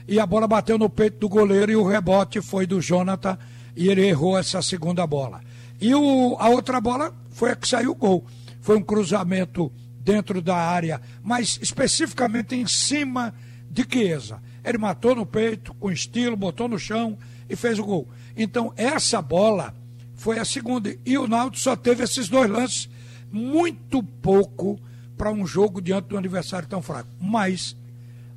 e 0.07 0.19
a 0.19 0.26
bola 0.26 0.49
bateu 0.49 0.78
no 0.78 0.88
peito 0.88 1.19
do 1.19 1.28
goleiro 1.28 1.71
e 1.71 1.76
o 1.76 1.87
rebote 1.87 2.40
foi 2.40 2.67
do 2.67 2.81
Jonathan 2.81 3.38
e 3.76 3.88
ele 3.88 4.07
errou 4.07 4.38
essa 4.38 4.61
segunda 4.62 5.07
bola. 5.07 5.40
E 5.81 5.95
o, 5.95 6.37
a 6.40 6.49
outra 6.49 6.81
bola 6.81 7.14
foi 7.31 7.52
a 7.52 7.57
que 7.57 7.69
saiu 7.69 7.93
o 7.93 7.95
gol. 7.95 8.26
Foi 8.61 8.76
um 8.76 8.83
cruzamento 8.83 9.71
dentro 9.99 10.40
da 10.40 10.57
área, 10.57 11.00
mas 11.23 11.59
especificamente 11.61 12.55
em 12.55 12.67
cima 12.67 13.35
de 13.71 13.87
Chiesa. 13.88 14.40
Ele 14.64 14.78
matou 14.78 15.14
no 15.14 15.26
peito, 15.26 15.75
com 15.75 15.90
estilo, 15.90 16.37
botou 16.37 16.69
no 16.69 16.78
chão 16.78 17.19
e 17.49 17.57
fez 17.57 17.78
o 17.78 17.85
gol. 17.85 18.09
Então, 18.37 18.73
essa 18.76 19.21
bola 19.21 19.75
foi 20.14 20.38
a 20.38 20.45
segunda. 20.45 20.95
E 21.05 21.17
o 21.17 21.26
Náutico 21.26 21.62
só 21.62 21.76
teve 21.76 22.05
esses 22.05 22.28
dois 22.28 22.50
lances, 22.50 22.88
muito 23.31 24.02
pouco 24.02 24.78
para 25.17 25.33
um 25.33 25.47
jogo 25.47 25.81
diante 25.81 26.09
de 26.09 26.14
um 26.14 26.19
adversário 26.19 26.69
tão 26.69 26.81
fraco. 26.81 27.09
Mas 27.21 27.76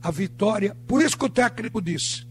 a 0.02 0.10
vitória, 0.10 0.76
por 0.88 1.02
isso 1.02 1.18
que 1.18 1.26
o 1.26 1.30
técnico 1.30 1.82
disse: 1.82 2.26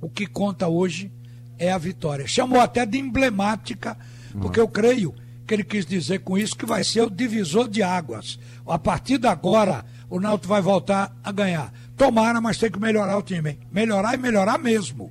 o 0.00 0.08
que 0.08 0.26
conta 0.26 0.68
hoje 0.68 1.10
é 1.58 1.72
a 1.72 1.78
vitória. 1.78 2.26
Chamou 2.26 2.60
até 2.60 2.84
de 2.84 2.98
emblemática, 2.98 3.96
porque 4.40 4.58
eu 4.58 4.68
creio 4.68 5.14
que 5.46 5.54
ele 5.54 5.64
quis 5.64 5.84
dizer 5.84 6.20
com 6.20 6.38
isso 6.38 6.56
que 6.56 6.66
vai 6.66 6.84
ser 6.84 7.02
o 7.02 7.10
divisor 7.10 7.68
de 7.68 7.82
águas. 7.82 8.38
A 8.66 8.78
partir 8.78 9.18
de 9.18 9.26
agora, 9.26 9.84
o 10.08 10.20
Náutico 10.20 10.48
vai 10.48 10.62
voltar 10.62 11.14
a 11.22 11.32
ganhar. 11.32 11.72
Tomara, 11.96 12.40
mas 12.40 12.58
tem 12.58 12.70
que 12.70 12.80
melhorar 12.80 13.16
o 13.16 13.22
time. 13.22 13.50
Hein? 13.50 13.58
Melhorar 13.70 14.14
e 14.14 14.18
melhorar 14.18 14.58
mesmo. 14.58 15.10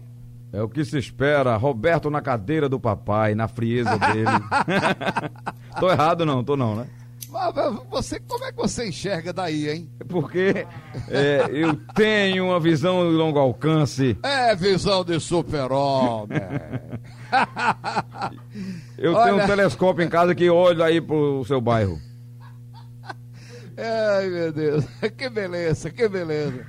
É 0.54 0.62
o 0.62 0.68
que 0.68 0.84
se 0.84 0.98
espera. 0.98 1.56
Roberto 1.56 2.10
na 2.10 2.22
cadeira 2.22 2.68
do 2.68 2.80
papai, 2.80 3.34
na 3.34 3.48
frieza 3.48 3.98
dele. 3.98 4.26
tô 5.80 5.90
errado 5.90 6.26
não, 6.26 6.44
tô 6.44 6.58
não, 6.58 6.76
né? 6.76 6.88
Você, 7.90 8.20
como 8.20 8.44
é 8.44 8.52
que 8.52 8.58
você 8.58 8.90
enxerga 8.90 9.32
daí, 9.32 9.70
hein? 9.70 9.90
Porque 10.10 10.68
é, 11.08 11.50
eu 11.50 11.78
tenho 11.96 12.48
uma 12.48 12.60
visão 12.60 13.10
de 13.10 13.16
longo 13.16 13.40
alcance. 13.40 14.18
É 14.22 14.54
visão 14.54 15.06
de 15.06 15.18
super-homem. 15.18 16.42
eu 19.02 19.14
Olha... 19.14 19.32
tenho 19.32 19.44
um 19.44 19.48
telescópio 19.48 20.06
em 20.06 20.10
casa 20.10 20.36
que 20.36 20.48
olha 20.50 20.86
aí 20.86 21.02
pro 21.02 21.44
seu 21.46 21.60
bairro. 21.60 22.00
Ai, 23.76 24.30
meu 24.30 24.54
Deus. 24.54 24.86
Que 25.18 25.28
beleza, 25.28 25.90
que 25.90 26.08
beleza. 26.08 26.66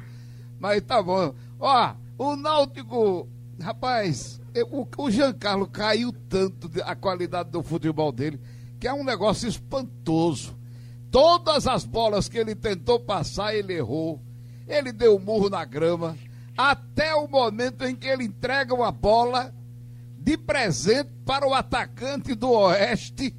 Mas 0.59 0.81
tá 0.83 1.03
bom. 1.03 1.35
Ó, 1.61 1.95
o 2.17 2.35
Náutico, 2.35 3.29
rapaz, 3.61 4.41
o, 4.71 4.87
o 4.97 5.11
Giancarlo 5.11 5.67
caiu 5.67 6.13
tanto 6.29 6.71
a 6.85 6.95
qualidade 6.97 7.51
do 7.51 7.63
futebol 7.63 8.11
dele 8.11 8.41
que 8.81 8.89
é 8.89 8.93
um 8.93 9.05
negócio 9.05 9.49
espantoso. 9.49 10.57
Todas 11.11 11.69
as 11.69 11.85
bolas 11.85 12.29
que 12.29 12.39
ele 12.39 12.55
tentou 12.55 12.99
passar, 12.99 13.55
ele 13.55 13.75
errou. 13.75 14.21
Ele 14.67 14.91
deu 14.91 15.17
um 15.17 15.21
murro 15.21 15.49
na 15.49 15.65
grama. 15.65 16.17
Até 16.57 17.15
o 17.15 17.29
momento 17.29 17.85
em 17.85 17.95
que 17.95 18.09
ele 18.09 18.25
entrega 18.25 18.75
uma 18.75 18.91
bola 18.91 19.55
de 20.23 20.37
presente 20.37 21.11
para 21.27 21.47
o 21.47 21.53
atacante 21.53 22.35
do 22.35 22.51
Oeste 22.51 23.35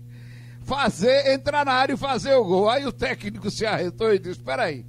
fazer, 0.62 1.34
entrar 1.34 1.66
na 1.66 1.74
área 1.74 1.94
e 1.94 1.98
fazer 1.98 2.34
o 2.36 2.44
gol. 2.44 2.70
Aí 2.70 2.86
o 2.86 2.92
técnico 2.92 3.50
se 3.50 3.66
arretou 3.66 4.14
e 4.14 4.20
disse: 4.20 4.40
Espera 4.40 4.64
aí, 4.64 4.86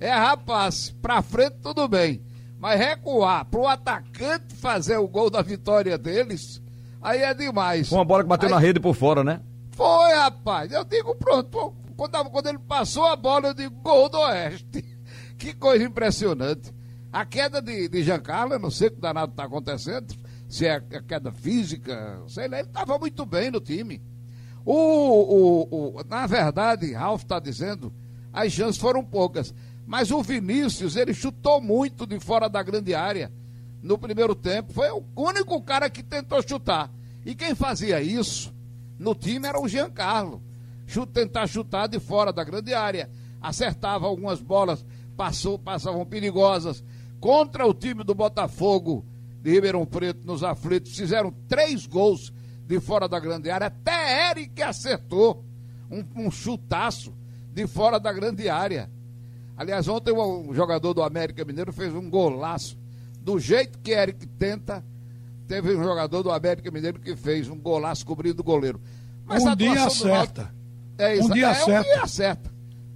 é 0.00 0.10
rapaz, 0.10 0.94
para 1.00 1.22
frente 1.22 1.56
tudo 1.62 1.86
bem, 1.86 2.20
mas 2.58 2.78
recuar 2.78 3.44
para 3.44 3.60
o 3.60 3.68
atacante 3.68 4.54
fazer 4.56 4.96
o 4.96 5.08
gol 5.08 5.30
da 5.30 5.42
vitória 5.42 5.96
deles, 5.96 6.60
aí 7.00 7.22
é 7.22 7.32
demais. 7.32 7.92
Uma 7.92 8.04
bola 8.04 8.24
que 8.24 8.28
bateu 8.28 8.48
aí, 8.48 8.54
na 8.54 8.60
rede 8.60 8.80
por 8.80 8.94
fora, 8.94 9.22
né? 9.22 9.40
Foi, 9.70 10.12
rapaz. 10.12 10.72
Eu 10.72 10.84
digo, 10.84 11.14
pronto. 11.14 11.72
Quando, 11.96 12.30
quando 12.30 12.46
ele 12.48 12.58
passou 12.58 13.06
a 13.06 13.16
bola, 13.16 13.48
eu 13.48 13.54
digo, 13.54 13.74
gol 13.76 14.08
do 14.08 14.18
Oeste. 14.18 14.84
Que 15.38 15.54
coisa 15.54 15.84
impressionante. 15.84 16.74
A 17.12 17.24
queda 17.24 17.62
de, 17.62 17.88
de 17.88 18.02
Giancarlo, 18.02 18.54
eu 18.54 18.58
não 18.58 18.72
sei 18.72 18.88
o 18.88 18.90
que 18.90 19.00
danado 19.00 19.30
está 19.30 19.44
acontecendo, 19.44 20.12
se 20.48 20.66
é 20.66 20.76
a 20.76 20.80
queda 20.80 21.30
física, 21.30 22.22
sei 22.26 22.48
lá, 22.48 22.58
ele 22.58 22.68
estava 22.68 22.98
muito 22.98 23.26
bem 23.26 23.50
no 23.50 23.60
time. 23.60 24.00
O, 24.64 24.74
o, 24.74 25.96
o, 25.98 26.04
na 26.08 26.26
verdade, 26.26 26.92
Ralf 26.92 27.22
está 27.22 27.38
dizendo, 27.38 27.92
as 28.32 28.52
chances 28.52 28.80
foram 28.80 29.04
poucas. 29.04 29.54
Mas 29.86 30.10
o 30.10 30.22
Vinícius, 30.22 30.96
ele 30.96 31.14
chutou 31.14 31.60
muito 31.60 32.06
de 32.06 32.18
fora 32.18 32.48
da 32.48 32.62
grande 32.62 32.94
área 32.94 33.32
no 33.82 33.96
primeiro 33.98 34.34
tempo. 34.34 34.72
Foi 34.72 34.90
o 34.90 35.02
único 35.16 35.60
cara 35.62 35.88
que 35.88 36.02
tentou 36.02 36.46
chutar. 36.46 36.90
E 37.24 37.34
quem 37.34 37.54
fazia 37.54 38.00
isso 38.02 38.52
no 38.98 39.14
time 39.14 39.46
era 39.48 39.60
o 39.60 39.68
Giancarlo. 39.68 40.42
tentar 41.12 41.46
chutar 41.46 41.88
de 41.88 41.98
fora 41.98 42.32
da 42.32 42.44
grande 42.44 42.74
área. 42.74 43.10
Acertava 43.40 44.06
algumas 44.06 44.40
bolas, 44.40 44.84
passou, 45.16 45.58
passavam 45.58 46.04
perigosas. 46.04 46.82
Contra 47.20 47.66
o 47.66 47.74
time 47.74 48.04
do 48.04 48.14
Botafogo 48.14 49.06
de 49.42 49.50
Ribeirão 49.50 49.86
Preto 49.86 50.20
nos 50.24 50.42
aflitos, 50.42 50.96
fizeram 50.96 51.32
três 51.48 51.86
gols 51.86 52.32
de 52.66 52.80
fora 52.80 53.08
da 53.08 53.18
grande 53.18 53.50
área. 53.50 53.68
Até 53.68 54.30
Eric 54.30 54.62
acertou 54.62 55.44
um, 55.90 56.26
um 56.26 56.30
chutaço 56.30 57.14
de 57.52 57.66
fora 57.66 57.98
da 57.98 58.12
grande 58.12 58.48
área. 58.48 58.90
Aliás, 59.56 59.88
ontem 59.88 60.12
um 60.12 60.54
jogador 60.54 60.94
do 60.94 61.02
América 61.02 61.44
Mineiro 61.44 61.72
fez 61.72 61.94
um 61.94 62.08
golaço. 62.08 62.78
Do 63.20 63.38
jeito 63.38 63.78
que 63.80 63.90
Eric 63.90 64.26
tenta, 64.26 64.84
teve 65.46 65.74
um 65.74 65.82
jogador 65.82 66.22
do 66.22 66.30
América 66.30 66.70
Mineiro 66.70 67.00
que 67.00 67.16
fez 67.16 67.48
um 67.48 67.58
golaço 67.58 68.06
cobrindo 68.06 68.40
o 68.40 68.44
goleiro. 68.44 68.80
Mas 69.24 69.42
um 69.42 69.56
dia 69.56 69.84
acerta. 69.84 70.54
É, 70.96 71.20
um 71.22 71.30
dia 71.30 71.46
é, 71.46 71.50
acerta. 71.50 71.80
Um 71.80 71.82
dia 71.82 72.02
acerta. 72.02 72.50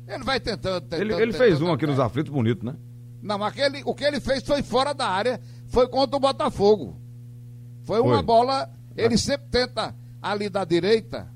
Ele 0.07 0.25
vai 0.25 0.39
tentando, 0.39 0.81
tentando 0.83 1.01
Ele, 1.03 1.13
ele 1.15 1.33
tentando, 1.33 1.39
fez 1.39 1.61
um 1.61 1.73
aqui 1.73 1.87
nos 1.87 1.99
aflitos 1.99 2.33
bonito, 2.33 2.65
né? 2.65 2.77
Não, 3.23 3.39
mas 3.39 3.53
aquele, 3.53 3.83
o 3.85 3.95
que 3.95 4.05
ele 4.05 4.21
fez 4.21 4.43
foi 4.43 4.63
fora 4.63 4.93
da 4.93 5.07
área, 5.07 5.41
foi 5.73 5.89
contra 5.89 6.19
o 6.19 6.21
Botafogo. 6.21 7.01
Foi 7.85 7.99
uma 7.99 8.17
foi. 8.17 8.23
bola, 8.23 8.71
ele 8.95 9.17
sempre 9.17 9.49
tenta 9.49 9.95
ali 10.21 10.51
da 10.51 10.65
direita, 10.67 11.33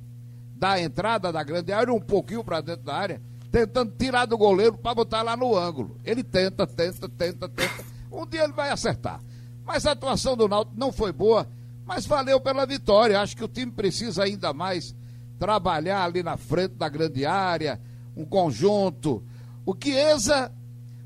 da 0.54 0.78
entrada 0.78 1.32
da 1.32 1.42
grande 1.42 1.72
área, 1.72 1.92
um 1.92 1.98
pouquinho 1.98 2.44
para 2.44 2.60
dentro 2.60 2.84
da 2.84 2.94
área, 2.94 3.22
tentando 3.50 3.92
tirar 3.96 4.26
do 4.26 4.36
goleiro 4.36 4.76
para 4.76 4.94
botar 4.94 5.22
lá 5.22 5.34
no 5.38 5.56
ângulo. 5.56 5.98
Ele 6.04 6.22
tenta, 6.22 6.66
tenta, 6.66 7.08
tenta, 7.08 7.48
tenta. 7.48 7.84
Um 8.12 8.26
dia 8.26 8.44
ele 8.44 8.52
vai 8.52 8.68
acertar. 8.68 9.20
Mas 9.64 9.86
a 9.86 9.92
atuação 9.92 10.36
do 10.36 10.46
Náutico 10.46 10.78
não 10.78 10.92
foi 10.92 11.12
boa, 11.12 11.48
mas 11.86 12.04
valeu 12.04 12.38
pela 12.38 12.66
vitória. 12.66 13.18
Acho 13.18 13.34
que 13.34 13.44
o 13.44 13.48
time 13.48 13.72
precisa 13.72 14.24
ainda 14.24 14.52
mais 14.52 14.94
trabalhar 15.38 16.04
ali 16.04 16.22
na 16.22 16.36
frente 16.36 16.74
da 16.74 16.90
grande 16.90 17.24
área, 17.24 17.80
um 18.14 18.26
conjunto. 18.26 19.24
O 19.64 19.74
Chiesa, 19.74 20.52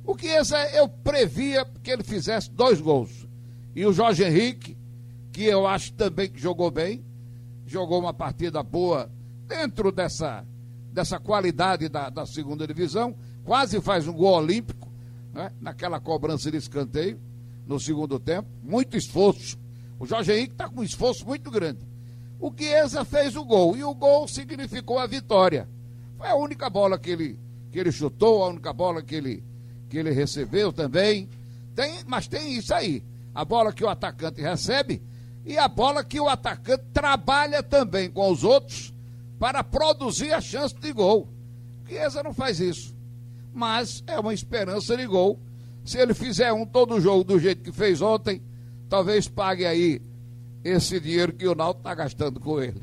o 0.04 0.18
Chiesa 0.18 0.58
eu 0.74 0.88
previa 0.88 1.64
que 1.80 1.92
ele 1.92 2.02
fizesse 2.02 2.50
dois 2.50 2.80
gols. 2.80 3.19
E 3.74 3.86
o 3.86 3.92
Jorge 3.92 4.24
Henrique, 4.24 4.76
que 5.32 5.44
eu 5.44 5.66
acho 5.66 5.92
também 5.92 6.28
que 6.28 6.40
jogou 6.40 6.70
bem, 6.70 7.04
jogou 7.66 8.00
uma 8.00 8.12
partida 8.12 8.62
boa 8.62 9.10
dentro 9.46 9.92
dessa, 9.92 10.44
dessa 10.92 11.18
qualidade 11.18 11.88
da, 11.88 12.10
da 12.10 12.26
segunda 12.26 12.66
divisão, 12.66 13.14
quase 13.44 13.80
faz 13.80 14.08
um 14.08 14.12
gol 14.12 14.34
olímpico, 14.34 14.90
né? 15.32 15.52
naquela 15.60 16.00
cobrança 16.00 16.50
de 16.50 16.56
escanteio, 16.56 17.20
no 17.66 17.78
segundo 17.78 18.18
tempo, 18.18 18.48
muito 18.62 18.96
esforço. 18.96 19.56
O 19.98 20.06
Jorge 20.06 20.32
Henrique 20.32 20.54
está 20.54 20.68
com 20.68 20.80
um 20.80 20.84
esforço 20.84 21.24
muito 21.24 21.50
grande. 21.50 21.78
O 22.40 22.52
Chiesa 22.56 23.04
fez 23.04 23.36
o 23.36 23.44
gol, 23.44 23.76
e 23.76 23.84
o 23.84 23.94
gol 23.94 24.26
significou 24.26 24.98
a 24.98 25.06
vitória. 25.06 25.68
Foi 26.16 26.28
a 26.28 26.34
única 26.34 26.68
bola 26.68 26.98
que 26.98 27.10
ele, 27.10 27.38
que 27.70 27.78
ele 27.78 27.92
chutou, 27.92 28.42
a 28.42 28.48
única 28.48 28.72
bola 28.72 29.02
que 29.02 29.14
ele, 29.14 29.44
que 29.88 29.98
ele 29.98 30.10
recebeu 30.10 30.72
também. 30.72 31.28
Tem, 31.74 32.00
mas 32.06 32.26
tem 32.26 32.56
isso 32.56 32.74
aí. 32.74 33.04
A 33.40 33.44
bola 33.46 33.72
que 33.72 33.82
o 33.82 33.88
atacante 33.88 34.42
recebe 34.42 35.02
e 35.46 35.56
a 35.56 35.66
bola 35.66 36.04
que 36.04 36.20
o 36.20 36.28
atacante 36.28 36.84
trabalha 36.92 37.62
também 37.62 38.10
com 38.10 38.30
os 38.30 38.44
outros 38.44 38.92
para 39.38 39.64
produzir 39.64 40.34
a 40.34 40.42
chance 40.42 40.74
de 40.74 40.92
gol. 40.92 41.26
Chiesa 41.88 42.22
não 42.22 42.34
faz 42.34 42.60
isso. 42.60 42.94
Mas 43.50 44.04
é 44.06 44.20
uma 44.20 44.34
esperança 44.34 44.94
de 44.94 45.06
gol. 45.06 45.40
Se 45.86 45.96
ele 45.96 46.12
fizer 46.12 46.52
um 46.52 46.66
todo 46.66 47.00
jogo 47.00 47.24
do 47.24 47.38
jeito 47.38 47.62
que 47.62 47.72
fez 47.72 48.02
ontem, 48.02 48.42
talvez 48.90 49.26
pague 49.26 49.64
aí 49.64 50.02
esse 50.62 51.00
dinheiro 51.00 51.32
que 51.32 51.48
o 51.48 51.54
Náutico 51.54 51.80
está 51.80 51.94
gastando 51.94 52.38
com 52.40 52.60
ele. 52.60 52.82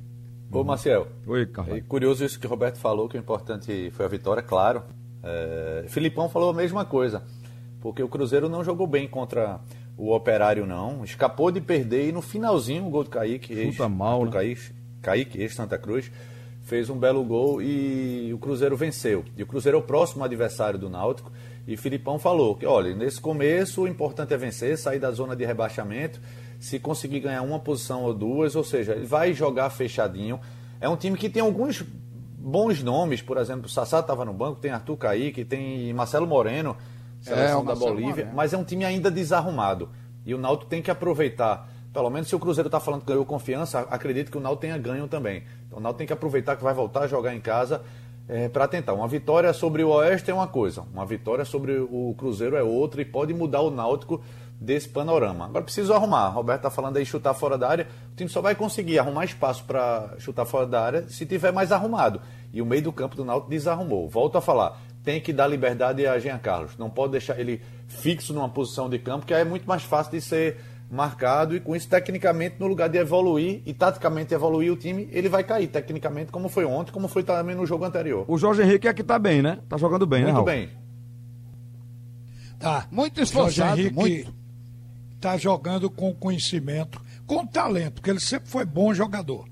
Ô, 0.51 0.63
Marcel. 0.63 1.07
Oi, 1.27 1.45
Carlos. 1.45 1.77
É 1.77 1.81
curioso 1.81 2.25
isso 2.25 2.39
que 2.39 2.47
o 2.47 2.49
Roberto 2.49 2.77
falou, 2.77 3.07
que 3.07 3.15
o 3.15 3.19
importante 3.19 3.91
foi 3.91 4.05
a 4.05 4.09
vitória, 4.09 4.41
claro. 4.41 4.81
É, 5.21 5.85
Filipão 5.87 6.27
falou 6.27 6.49
a 6.49 6.53
mesma 6.55 6.83
coisa, 6.83 7.21
porque 7.79 8.01
o 8.01 8.09
Cruzeiro 8.09 8.49
não 8.49 8.63
jogou 8.63 8.87
bem 8.87 9.07
contra 9.07 9.61
o 9.97 10.13
Operário, 10.13 10.65
não. 10.65 11.03
Escapou 11.03 11.51
de 11.51 11.59
perder 11.59 12.09
e 12.09 12.11
no 12.11 12.21
finalzinho 12.21 12.85
o 12.85 12.89
gol 12.89 13.03
do 13.03 13.09
Kaique, 13.09 13.53
ex, 13.53 13.77
mal, 13.89 14.25
né? 14.25 14.31
Kaique, 14.31 14.71
Kaique, 15.01 15.41
ex-Santa 15.41 15.77
Cruz, 15.77 16.11
fez 16.63 16.89
um 16.89 16.97
belo 16.97 17.23
gol 17.23 17.61
e 17.61 18.31
o 18.33 18.37
Cruzeiro 18.37 18.77
venceu. 18.77 19.25
E 19.35 19.43
o 19.43 19.47
Cruzeiro 19.47 19.77
é 19.77 19.81
o 19.81 19.83
próximo 19.83 20.23
adversário 20.23 20.77
do 20.77 20.89
Náutico. 20.89 21.31
E 21.67 21.75
Filipão 21.75 22.17
falou 22.17 22.55
que, 22.55 22.65
olha, 22.65 22.95
nesse 22.95 23.19
começo 23.19 23.81
o 23.81 23.87
importante 23.87 24.33
é 24.33 24.37
vencer, 24.37 24.77
sair 24.77 24.99
da 24.99 25.11
zona 25.11 25.35
de 25.35 25.43
rebaixamento 25.45 26.21
se 26.59 26.79
conseguir 26.79 27.19
ganhar 27.19 27.41
uma 27.41 27.59
posição 27.59 28.03
ou 28.03 28.13
duas, 28.13 28.55
ou 28.55 28.63
seja, 28.63 28.93
ele 28.93 29.05
vai 29.05 29.33
jogar 29.33 29.69
fechadinho. 29.69 30.39
É 30.79 30.89
um 30.89 30.95
time 30.95 31.17
que 31.17 31.29
tem 31.29 31.41
alguns 31.41 31.81
bons 31.81 32.81
nomes, 32.81 33.21
por 33.21 33.37
exemplo, 33.37 33.65
o 33.65 33.69
Sassá 33.69 33.99
estava 33.99 34.23
no 34.25 34.33
banco, 34.33 34.59
tem 34.59 34.71
Arthur 34.71 34.97
Caíque, 34.97 35.45
tem 35.45 35.93
Marcelo 35.93 36.25
Moreno, 36.25 36.75
seleção 37.27 37.61
é, 37.61 37.65
da 37.65 37.75
Bolívia, 37.75 38.31
mas 38.33 38.53
é 38.53 38.57
um 38.57 38.63
time 38.63 38.85
ainda 38.85 39.11
desarrumado. 39.11 39.89
E 40.25 40.33
o 40.33 40.37
Náutico 40.37 40.69
tem 40.69 40.81
que 40.81 40.91
aproveitar, 40.91 41.69
pelo 41.93 42.09
menos 42.09 42.27
se 42.27 42.35
o 42.35 42.39
Cruzeiro 42.39 42.67
está 42.67 42.79
falando 42.79 43.01
que 43.01 43.07
ganhou 43.07 43.25
confiança, 43.25 43.79
acredito 43.89 44.31
que 44.31 44.37
o 44.37 44.41
Náutico 44.41 44.61
tenha 44.61 44.77
ganho 44.77 45.07
também. 45.07 45.43
Então 45.67 45.79
o 45.79 45.81
Náutico 45.81 45.99
tem 45.99 46.07
que 46.07 46.13
aproveitar 46.13 46.55
que 46.55 46.63
vai 46.63 46.73
voltar 46.73 47.01
a 47.01 47.07
jogar 47.07 47.33
em 47.33 47.39
casa 47.39 47.81
é, 48.27 48.49
para 48.49 48.67
tentar. 48.67 48.93
Uma 48.93 49.07
vitória 49.07 49.53
sobre 49.53 49.83
o 49.83 49.89
Oeste 49.89 50.29
é 50.29 50.33
uma 50.33 50.47
coisa, 50.47 50.83
uma 50.93 51.05
vitória 51.05 51.45
sobre 51.45 51.77
o 51.77 52.13
Cruzeiro 52.17 52.55
é 52.55 52.63
outra 52.63 53.01
e 53.01 53.05
pode 53.05 53.33
mudar 53.33 53.61
o 53.61 53.71
Náutico 53.71 54.21
desse 54.59 54.89
panorama. 54.89 55.45
Agora 55.45 55.63
preciso 55.63 55.93
arrumar. 55.93 56.29
Roberto 56.29 56.59
está 56.59 56.69
falando 56.69 56.97
aí 56.97 57.05
chutar 57.05 57.33
fora 57.33 57.57
da 57.57 57.69
área. 57.69 57.87
O 58.11 58.15
time 58.15 58.29
só 58.29 58.41
vai 58.41 58.55
conseguir 58.55 58.99
arrumar 58.99 59.25
espaço 59.25 59.63
para 59.63 60.15
chutar 60.17 60.45
fora 60.45 60.65
da 60.65 60.81
área 60.81 61.09
se 61.09 61.25
tiver 61.25 61.51
mais 61.51 61.71
arrumado. 61.71 62.21
E 62.51 62.61
o 62.61 62.65
meio 62.65 62.81
do 62.81 62.91
campo 62.91 63.15
do 63.15 63.23
Náutico 63.23 63.49
desarrumou. 63.49 64.09
Volto 64.09 64.37
a 64.37 64.41
falar. 64.41 64.79
Tem 65.07 65.21
que 65.21 65.31
dar 65.31 65.47
liberdade 65.47 66.05
a 66.05 66.19
Jean 66.19 66.37
Carlos. 66.37 66.77
Não 66.77 66.89
pode 66.89 67.13
deixar 67.13 67.39
ele 67.39 67.61
fixo 67.87 68.33
numa 68.33 68.49
posição 68.49 68.89
de 68.89 68.99
campo, 68.99 69.25
que 69.25 69.33
aí 69.33 69.39
é 69.39 69.45
muito 69.45 69.65
mais 69.65 69.81
fácil 69.81 70.11
de 70.11 70.19
ser 70.19 70.57
marcado 70.91 71.55
e 71.55 71.61
com 71.61 71.73
isso, 71.73 71.87
tecnicamente, 71.87 72.57
no 72.59 72.67
lugar 72.67 72.89
de 72.89 72.97
evoluir 72.97 73.61
e 73.65 73.73
taticamente 73.73 74.33
evoluir 74.33 74.69
o 74.69 74.75
time, 74.75 75.07
ele 75.13 75.29
vai 75.29 75.45
cair 75.45 75.67
tecnicamente, 75.67 76.29
como 76.29 76.49
foi 76.49 76.65
ontem, 76.65 76.91
como 76.91 77.07
foi 77.07 77.23
também 77.23 77.55
no 77.55 77.65
jogo 77.65 77.85
anterior. 77.85 78.25
O 78.27 78.37
Jorge 78.37 78.63
Henrique 78.63 78.85
é 78.85 78.93
que 78.93 79.01
tá 79.01 79.17
bem, 79.17 79.41
né? 79.41 79.59
Tá 79.69 79.77
jogando 79.77 80.05
bem, 80.05 80.23
muito 80.23 80.33
né, 80.33 80.41
Muito 80.41 80.45
bem. 80.45 80.69
Tá. 82.59 82.85
Muito 82.91 83.21
esforçado, 83.21 83.51
Jorge 83.51 83.81
Henrique, 83.83 83.95
muito 83.95 84.33
está 85.15 85.37
jogando 85.37 85.89
com 85.89 86.13
conhecimento, 86.13 87.01
com 87.25 87.47
talento, 87.47 87.93
porque 87.93 88.09
ele 88.09 88.19
sempre 88.19 88.49
foi 88.49 88.65
bom 88.65 88.93
jogador. 88.93 89.47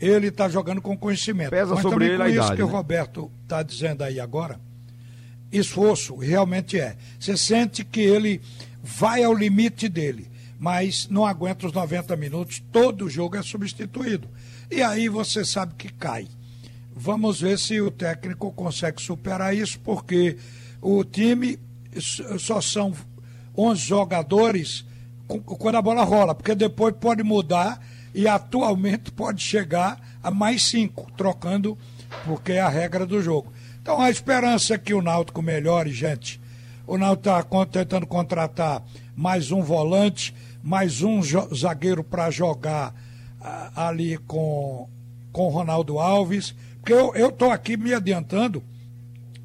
Ele 0.00 0.28
está 0.28 0.48
jogando 0.48 0.80
com 0.80 0.96
conhecimento. 0.96 1.50
Pesa 1.50 1.74
Mas 1.74 1.82
sobre 1.82 2.06
também 2.06 2.08
ele 2.08 2.16
com 2.16 2.22
a 2.22 2.28
isso 2.28 2.38
idade, 2.38 2.56
que 2.56 2.62
né? 2.62 2.64
o 2.64 2.70
Roberto 2.70 3.30
está 3.42 3.62
dizendo 3.62 4.02
aí 4.02 4.18
agora, 4.18 4.58
esforço 5.58 6.16
realmente 6.16 6.78
é. 6.78 6.96
Você 7.18 7.36
sente 7.36 7.84
que 7.84 8.00
ele 8.00 8.40
vai 8.82 9.24
ao 9.24 9.34
limite 9.34 9.88
dele, 9.88 10.30
mas 10.58 11.08
não 11.08 11.26
aguenta 11.26 11.66
os 11.66 11.72
90 11.72 12.16
minutos, 12.16 12.62
todo 12.72 13.08
jogo 13.08 13.36
é 13.36 13.42
substituído. 13.42 14.28
E 14.70 14.82
aí 14.82 15.08
você 15.08 15.44
sabe 15.44 15.74
que 15.76 15.92
cai. 15.92 16.26
Vamos 16.94 17.40
ver 17.40 17.58
se 17.58 17.80
o 17.80 17.90
técnico 17.90 18.50
consegue 18.52 19.02
superar 19.02 19.54
isso, 19.54 19.78
porque 19.80 20.38
o 20.80 21.04
time 21.04 21.58
só 22.38 22.60
são 22.60 22.92
11 23.56 23.80
jogadores 23.80 24.84
quando 25.26 25.76
a 25.76 25.82
bola 25.82 26.04
rola, 26.04 26.34
porque 26.34 26.54
depois 26.54 26.94
pode 26.98 27.22
mudar 27.22 27.84
e 28.14 28.26
atualmente 28.26 29.10
pode 29.10 29.42
chegar 29.42 30.00
a 30.22 30.30
mais 30.30 30.64
cinco, 30.64 31.10
trocando, 31.16 31.76
porque 32.24 32.52
é 32.52 32.60
a 32.60 32.68
regra 32.68 33.04
do 33.04 33.20
jogo. 33.20 33.52
Então 33.86 34.00
a 34.00 34.10
esperança 34.10 34.74
é 34.74 34.78
que 34.78 34.92
o 34.92 35.00
Náutico 35.00 35.40
melhore, 35.40 35.92
gente. 35.92 36.40
O 36.88 36.98
Náutico 36.98 37.28
está 37.28 37.64
tentando 37.66 38.04
contratar 38.04 38.82
mais 39.14 39.52
um 39.52 39.62
volante, 39.62 40.34
mais 40.60 41.02
um 41.02 41.20
zagueiro 41.54 42.02
para 42.02 42.28
jogar 42.28 42.92
ali 43.76 44.18
com 44.18 44.88
com 45.30 45.48
Ronaldo 45.50 46.00
Alves, 46.00 46.52
porque 46.80 46.92
eu 46.92 47.28
estou 47.28 47.52
aqui 47.52 47.76
me 47.76 47.94
adiantando, 47.94 48.60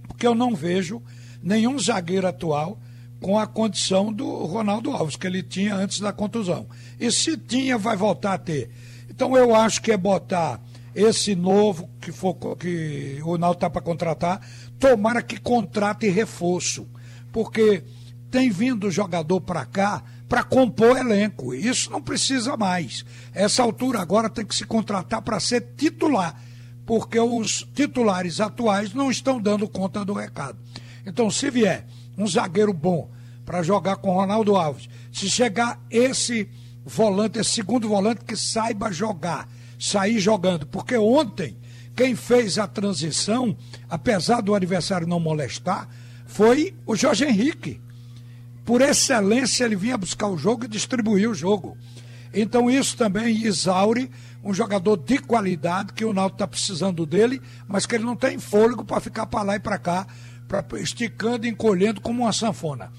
porque 0.08 0.26
eu 0.26 0.34
não 0.34 0.56
vejo 0.56 1.04
nenhum 1.44 1.78
zagueiro 1.78 2.28
atual 2.28 2.80
com 3.22 3.38
a 3.38 3.46
condição 3.46 4.12
do 4.12 4.46
Ronaldo 4.46 4.90
Alves, 4.90 5.18
que 5.18 5.28
ele 5.28 5.44
tinha 5.44 5.76
antes 5.76 6.00
da 6.00 6.12
contusão. 6.12 6.66
E 7.00 7.12
se 7.12 7.38
tinha, 7.38 7.78
vai 7.78 7.96
voltar 7.96 8.34
a 8.34 8.40
ter. 8.40 8.72
Então 9.08 9.38
eu 9.38 9.54
acho 9.54 9.84
que 9.84 9.92
é 9.92 9.98
botar 9.98 10.60
esse 10.96 11.36
novo 11.36 11.91
que, 12.02 12.12
for, 12.12 12.36
que 12.58 13.20
o 13.22 13.26
Ronaldo 13.26 13.58
está 13.58 13.70
para 13.70 13.82
contratar, 13.82 14.42
tomara 14.80 15.22
que 15.22 15.40
contrate 15.40 16.10
reforço. 16.10 16.88
Porque 17.32 17.84
tem 18.30 18.50
vindo 18.50 18.92
jogador 18.92 19.40
para 19.42 19.66
cá 19.66 20.04
para 20.28 20.44
compor 20.44 20.98
elenco. 20.98 21.54
Isso 21.54 21.92
não 21.92 22.02
precisa 22.02 22.58
mais. 22.58 23.06
Essa 23.34 23.62
altura 23.62 24.00
agora 24.02 24.30
tem 24.30 24.46
que 24.46 24.56
se 24.56 24.66
contratar 24.66 25.22
para 25.22 25.40
ser 25.40 25.74
titular, 25.78 26.42
porque 26.86 27.20
os 27.20 27.68
titulares 27.74 28.42
atuais 28.42 28.94
não 28.94 29.12
estão 29.12 29.42
dando 29.42 29.68
conta 29.68 30.04
do 30.04 30.14
recado. 30.14 30.58
Então, 31.06 31.30
se 31.30 31.50
vier 31.50 31.86
um 32.18 32.28
zagueiro 32.28 32.74
bom 32.74 33.10
para 33.46 33.64
jogar 33.64 33.98
com 33.98 34.14
Ronaldo 34.14 34.56
Alves. 34.56 34.88
Se 35.12 35.30
chegar 35.30 35.80
esse 35.90 36.50
volante, 36.86 37.40
esse 37.40 37.52
segundo 37.52 37.88
volante 37.88 38.24
que 38.24 38.36
saiba 38.36 38.92
jogar, 38.92 39.50
sair 39.80 40.20
jogando, 40.20 40.66
porque 40.68 40.98
ontem 40.98 41.58
quem 41.96 42.16
fez 42.16 42.58
a 42.58 42.68
transição, 42.68 43.56
apesar 43.90 44.42
do 44.42 44.56
adversário 44.56 45.08
não 45.08 45.20
molestar, 45.20 45.88
foi 46.26 46.76
o 46.86 46.96
Jorge 46.96 47.26
Henrique. 47.26 47.82
Por 48.64 48.82
excelência, 48.82 49.66
ele 49.66 49.76
vinha 49.76 49.98
buscar 49.98 50.28
o 50.28 50.38
jogo 50.38 50.66
e 50.66 50.68
distribuir 50.68 51.30
o 51.30 51.34
jogo. 51.34 51.78
Então, 52.34 52.70
isso 52.70 52.96
também 52.96 53.44
exaure 53.44 54.10
um 54.44 54.54
jogador 54.54 54.98
de 54.98 55.20
qualidade, 55.20 55.94
que 55.94 56.06
o 56.06 56.14
Náutico 56.14 56.36
está 56.36 56.48
precisando 56.48 57.06
dele, 57.06 57.42
mas 57.68 57.86
que 57.86 57.96
ele 57.96 58.06
não 58.06 58.16
tem 58.16 58.40
fôlego 58.40 58.84
para 58.84 59.00
ficar 59.00 59.26
para 59.26 59.44
lá 59.44 59.56
e 59.56 59.60
para 59.60 59.78
cá 59.78 60.08
pra, 60.52 60.66
esticando 60.80 61.46
e 61.46 61.50
encolhendo 61.50 62.02
como 62.02 62.24
uma 62.24 62.34
sanfona. 62.34 62.92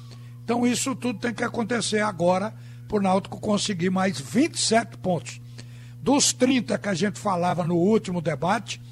Então 0.42 0.66
isso 0.66 0.96
tudo 0.96 1.18
tem 1.18 1.34
que 1.34 1.44
acontecer 1.44 2.00
agora 2.00 2.54
para 2.88 2.96
o 2.96 3.02
Náutico 3.02 3.38
conseguir 3.40 3.90
mais 3.90 4.18
27 4.18 4.96
pontos. 4.98 5.40
Dos 6.02 6.32
30 6.32 6.76
que 6.78 6.88
a 6.88 6.94
gente 6.94 7.18
falava 7.18 7.62
no 7.64 7.76
último 7.76 8.20
debate, 8.20 8.82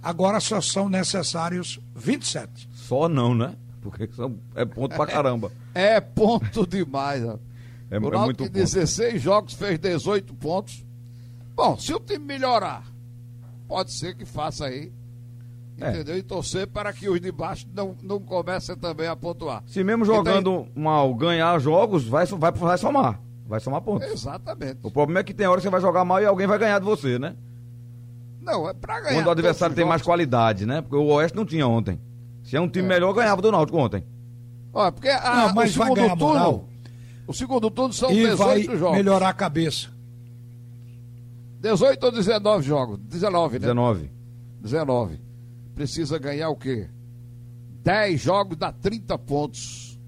agora 0.00 0.38
só 0.38 0.60
são 0.60 0.88
necessários 0.88 1.80
27. 1.96 2.68
Só 2.72 3.08
não, 3.08 3.34
né? 3.34 3.56
Porque 3.82 4.08
são, 4.14 4.38
é 4.54 4.64
ponto 4.64 4.94
pra 4.94 5.04
caramba. 5.04 5.50
É 5.74 6.00
ponto 6.00 6.64
demais. 6.64 7.24
ó. 7.24 7.38
É, 7.90 7.98
o 7.98 8.14
é 8.14 8.18
muito 8.18 8.44
em 8.44 8.46
ponto. 8.46 8.52
16 8.52 9.20
jogos 9.20 9.54
fez 9.54 9.80
18 9.80 10.32
pontos. 10.34 10.84
Bom, 11.56 11.76
se 11.76 11.92
o 11.92 11.98
time 11.98 12.24
melhorar, 12.24 12.84
pode 13.66 13.92
ser 13.92 14.14
que 14.14 14.24
faça 14.24 14.66
aí. 14.66 14.92
É. 15.80 15.90
Entendeu? 15.90 16.18
E 16.18 16.22
torcer 16.22 16.68
para 16.68 16.92
que 16.92 17.08
os 17.08 17.20
de 17.20 17.32
baixo 17.32 17.66
não, 17.74 17.96
não 18.02 18.20
comecem 18.20 18.76
também 18.76 19.08
a 19.08 19.16
pontuar. 19.16 19.64
Se 19.66 19.82
mesmo 19.82 20.04
jogando 20.04 20.68
mal 20.74 21.12
ganhar 21.14 21.58
jogos, 21.58 22.04
vai, 22.04 22.26
vai, 22.26 22.52
vai 22.52 22.78
somar. 22.78 23.18
Vai 23.50 23.58
somar 23.58 23.80
pontos. 23.82 24.08
Exatamente. 24.08 24.78
O 24.82 24.90
problema 24.92 25.18
é 25.20 25.24
que 25.24 25.34
tem 25.34 25.44
hora 25.46 25.56
que 25.60 25.64
você 25.64 25.70
vai 25.70 25.80
jogar 25.80 26.04
mal 26.04 26.22
e 26.22 26.24
alguém 26.24 26.46
vai 26.46 26.56
ganhar 26.56 26.78
de 26.78 26.84
você, 26.84 27.18
né? 27.18 27.34
Não, 28.40 28.68
é 28.68 28.72
pra 28.72 29.00
ganhar. 29.00 29.14
Quando 29.16 29.26
o 29.26 29.30
adversário 29.30 29.74
tem 29.74 29.84
mais 29.84 29.98
jogos. 30.00 30.06
qualidade, 30.06 30.64
né? 30.64 30.80
Porque 30.80 30.94
o 30.96 31.06
Oeste 31.06 31.36
não 31.36 31.44
tinha 31.44 31.66
ontem. 31.66 32.00
Se 32.44 32.56
é 32.56 32.60
um 32.60 32.68
time 32.68 32.84
É. 32.86 32.88
melhor, 32.88 33.12
ganhava 33.12 33.42
do 33.42 33.50
Náutico 33.50 33.76
ontem. 33.76 34.04
Olha, 34.72 34.92
porque 34.92 35.08
a, 35.08 35.48
Não, 35.48 35.54
mas 35.54 35.74
o 35.74 35.78
vai 35.80 35.88
segundo 35.88 36.08
turno. 36.16 36.16
moral. 36.16 36.68
O 37.26 37.34
segundo 37.34 37.70
turno 37.72 37.92
são 37.92 38.10
e 38.12 38.34
vai 38.36 38.60
18 38.60 38.78
jogos. 38.78 38.96
melhorar 38.96 39.28
a 39.30 39.34
cabeça. 39.34 39.88
18 41.60 42.04
ou 42.04 42.12
19 42.12 42.64
jogos? 42.66 42.98
19, 43.00 43.54
né? 43.54 43.58
19. 43.60 44.10
19. 44.60 45.20
Precisa 45.74 46.18
ganhar 46.18 46.48
o 46.50 46.56
quê? 46.56 46.88
10 47.82 48.20
jogos 48.20 48.56
dá 48.56 48.72
30 48.72 49.18
pontos. 49.18 49.98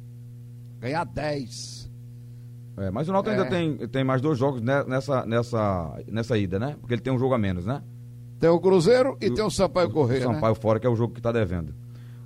Ganhar 0.78 1.04
10. 1.04 1.81
É, 2.76 2.90
mas 2.90 3.08
o 3.08 3.12
Náutico 3.12 3.34
É. 3.34 3.38
ainda 3.38 3.50
tem, 3.50 3.76
tem 3.88 4.02
mais 4.04 4.20
dois 4.22 4.38
jogos 4.38 4.60
ne- 4.62 4.84
nessa, 4.84 5.26
nessa, 5.26 5.98
nessa 6.10 6.38
ida, 6.38 6.58
né? 6.58 6.76
Porque 6.80 6.94
ele 6.94 7.02
tem 7.02 7.12
um 7.12 7.18
jogo 7.18 7.34
a 7.34 7.38
menos, 7.38 7.66
né? 7.66 7.82
Tem 8.40 8.48
o 8.50 8.58
Cruzeiro 8.58 9.16
e 9.20 9.30
tem 9.30 9.44
o 9.44 9.50
Sampaio 9.50 9.90
Correia. 9.90 10.26
O 10.26 10.28
né? 10.30 10.34
Sampaio 10.34 10.54
fora, 10.54 10.80
que 10.80 10.86
é 10.86 10.90
o 10.90 10.96
jogo 10.96 11.14
que 11.14 11.20
tá 11.20 11.30
devendo. 11.30 11.74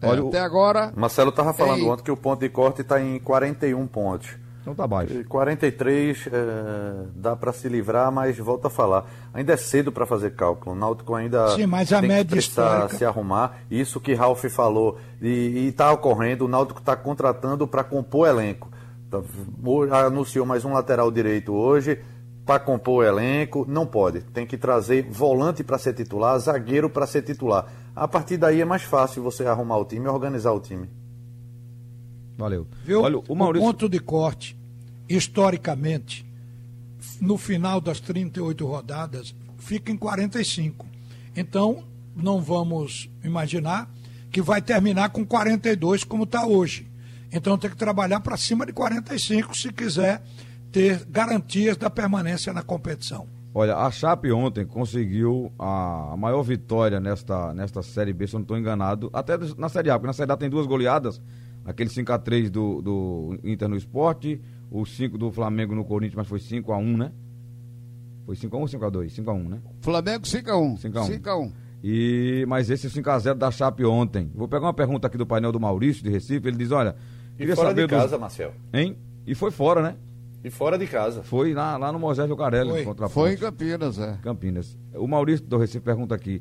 É, 0.00 0.08
Olha, 0.08 0.24
o- 0.24 0.28
até 0.28 0.40
agora. 0.40 0.92
Marcelo 0.96 1.30
estava 1.30 1.52
falando 1.52 1.86
ontem 1.88 2.02
que 2.04 2.10
o 2.10 2.16
ponto 2.16 2.40
de 2.40 2.48
corte 2.48 2.80
está 2.82 3.00
em 3.00 3.18
41 3.18 3.86
pontos. 3.86 4.36
Então 4.62 4.74
tá 4.74 4.86
baixo. 4.86 5.12
E 5.14 5.22
43 5.24 6.26
eh, 6.26 7.06
dá 7.14 7.36
para 7.36 7.52
se 7.52 7.68
livrar, 7.68 8.10
mas 8.10 8.36
volta 8.38 8.66
a 8.66 8.70
falar. 8.70 9.06
Ainda 9.32 9.52
é 9.52 9.56
cedo 9.56 9.92
para 9.92 10.04
fazer 10.06 10.34
cálculo. 10.34 10.74
O 10.74 10.78
Náutico 10.78 11.14
ainda 11.14 11.48
Sim, 11.50 11.66
mas 11.66 11.92
a 11.92 12.00
tem 12.00 12.08
média 12.08 12.32
que 12.32 12.38
histórica- 12.38 12.88
se 12.96 13.04
arrumar. 13.04 13.58
Isso 13.70 14.00
que 14.00 14.12
Ralf 14.14 14.44
falou 14.46 14.98
e 15.22 15.68
está 15.68 15.92
ocorrendo. 15.92 16.44
O 16.46 16.48
Náutico 16.48 16.80
está 16.80 16.96
contratando 16.96 17.66
para 17.68 17.84
compor 17.84 18.26
elenco. 18.28 18.68
Tá, 19.22 19.68
o- 19.70 19.82
Anunciou 19.94 20.44
mais 20.46 20.64
um 20.64 20.72
lateral 20.72 21.10
direito 21.10 21.52
hoje 21.52 22.00
para 22.44 22.60
compor 22.60 23.02
o 23.04 23.06
elenco. 23.06 23.64
Não 23.68 23.86
pode. 23.86 24.20
Tem 24.20 24.46
que 24.46 24.56
trazer 24.56 25.04
volante 25.10 25.62
para 25.64 25.78
ser 25.78 25.92
titular, 25.94 26.38
zagueiro 26.38 26.88
para 26.90 27.06
ser 27.06 27.22
titular. 27.22 27.66
A 27.94 28.06
partir 28.06 28.36
daí 28.36 28.60
é 28.60 28.64
mais 28.64 28.82
fácil 28.82 29.22
você 29.22 29.44
arrumar 29.46 29.78
o 29.78 29.84
time 29.84 30.04
e 30.06 30.08
organizar 30.08 30.52
o 30.52 30.60
time. 30.60 30.88
Valeu. 32.36 32.66
Viu? 32.84 33.02
Olha, 33.02 33.18
o 33.28 33.34
Maurício. 33.34 33.66
ponto 33.66 33.88
de 33.88 33.98
corte, 33.98 34.56
historicamente, 35.08 36.24
no 37.20 37.38
final 37.38 37.80
das 37.80 37.98
38 38.00 38.66
rodadas, 38.66 39.34
fica 39.58 39.90
em 39.90 39.96
45. 39.96 40.86
Então, 41.34 41.82
não 42.14 42.40
vamos 42.40 43.08
imaginar 43.24 43.90
que 44.30 44.42
vai 44.42 44.60
terminar 44.60 45.08
com 45.10 45.24
42 45.24 46.04
como 46.04 46.24
está 46.24 46.46
hoje. 46.46 46.86
Então 47.32 47.58
tem 47.58 47.70
que 47.70 47.76
trabalhar 47.76 48.20
para 48.20 48.36
cima 48.36 48.64
de 48.64 48.72
45 48.72 49.56
se 49.56 49.72
quiser 49.72 50.22
ter 50.70 51.04
garantias 51.06 51.76
da 51.76 51.88
permanência 51.88 52.52
na 52.52 52.62
competição. 52.62 53.26
Olha, 53.54 53.76
a 53.76 53.90
Chape 53.90 54.30
ontem 54.30 54.66
conseguiu 54.66 55.50
a 55.58 56.14
maior 56.18 56.42
vitória 56.42 57.00
nesta, 57.00 57.54
nesta 57.54 57.82
Série 57.82 58.12
B, 58.12 58.26
se 58.26 58.34
eu 58.34 58.40
não 58.40 58.42
estou 58.42 58.58
enganado, 58.58 59.08
até 59.14 59.38
na 59.56 59.70
Série 59.70 59.88
A, 59.88 59.94
porque 59.94 60.08
na 60.08 60.12
Série 60.12 60.30
A 60.30 60.36
tem 60.36 60.50
duas 60.50 60.66
goleadas, 60.66 61.22
aquele 61.64 61.88
5x3 61.88 62.50
do, 62.50 62.82
do 62.82 63.38
Inter 63.42 63.66
no 63.66 63.76
Esporte, 63.76 64.38
o 64.70 64.84
5 64.84 65.16
do 65.16 65.32
Flamengo 65.32 65.74
no 65.74 65.86
Corinthians, 65.86 66.16
mas 66.16 66.28
foi 66.28 66.38
5x1, 66.38 66.96
né? 66.98 67.12
Foi 68.26 68.36
5x1 68.36 68.52
ou 68.52 68.66
5x2? 68.66 69.24
5x1, 69.24 69.48
né? 69.48 69.58
Flamengo 69.80 70.26
5x1. 70.26 70.80
5x1. 70.82 71.20
5x1. 71.22 71.52
E, 71.82 72.44
mas 72.46 72.68
esse 72.68 72.88
5x0 72.88 73.34
da 73.34 73.50
Chape 73.50 73.86
ontem. 73.86 74.30
Vou 74.34 74.48
pegar 74.48 74.66
uma 74.66 74.74
pergunta 74.74 75.06
aqui 75.06 75.16
do 75.16 75.24
painel 75.24 75.52
do 75.52 75.60
Maurício, 75.60 76.02
de 76.02 76.10
Recife, 76.10 76.46
ele 76.46 76.58
diz, 76.58 76.72
olha, 76.72 76.94
E 77.36 77.38
queria 77.38 77.56
fora 77.56 77.68
saber 77.68 77.82
de 77.82 77.88
casa, 77.88 78.08
dos... 78.08 78.20
Marcel. 78.20 78.52
Hein? 78.72 78.96
E 79.26 79.34
foi 79.34 79.50
fora, 79.50 79.82
né? 79.82 79.96
E 80.42 80.50
fora 80.50 80.78
de 80.78 80.86
casa. 80.86 81.22
Foi 81.22 81.52
lá, 81.52 81.76
lá 81.76 81.92
no 81.92 81.98
Moisés 81.98 82.28
Lucarelli 82.28 82.70
Foi. 82.70 82.84
contra 82.84 83.06
a 83.06 83.08
Foi 83.08 83.32
em. 83.32 83.36
Campinas, 83.36 83.98
é. 83.98 84.18
Campinas. 84.22 84.78
O 84.94 85.06
Maurício 85.06 85.44
do 85.44 85.58
Recife 85.58 85.80
pergunta 85.80 86.14
aqui: 86.14 86.40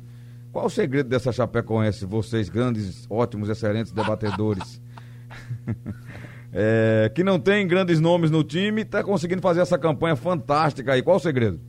qual 0.52 0.66
o 0.66 0.70
segredo 0.70 1.08
dessa 1.08 1.32
Chapecoense, 1.32 2.06
vocês 2.06 2.48
grandes, 2.48 3.06
ótimos, 3.10 3.48
excelentes 3.48 3.92
debatedores? 3.92 4.80
É, 6.58 7.12
que 7.14 7.22
não 7.22 7.38
tem 7.38 7.66
grandes 7.66 8.00
nomes 8.00 8.30
no 8.30 8.42
time, 8.42 8.80
está 8.80 9.04
conseguindo 9.04 9.42
fazer 9.42 9.60
essa 9.60 9.76
campanha 9.76 10.16
fantástica 10.16 10.94
aí. 10.94 11.02
Qual 11.02 11.18
o 11.18 11.20
segredo? 11.20 11.60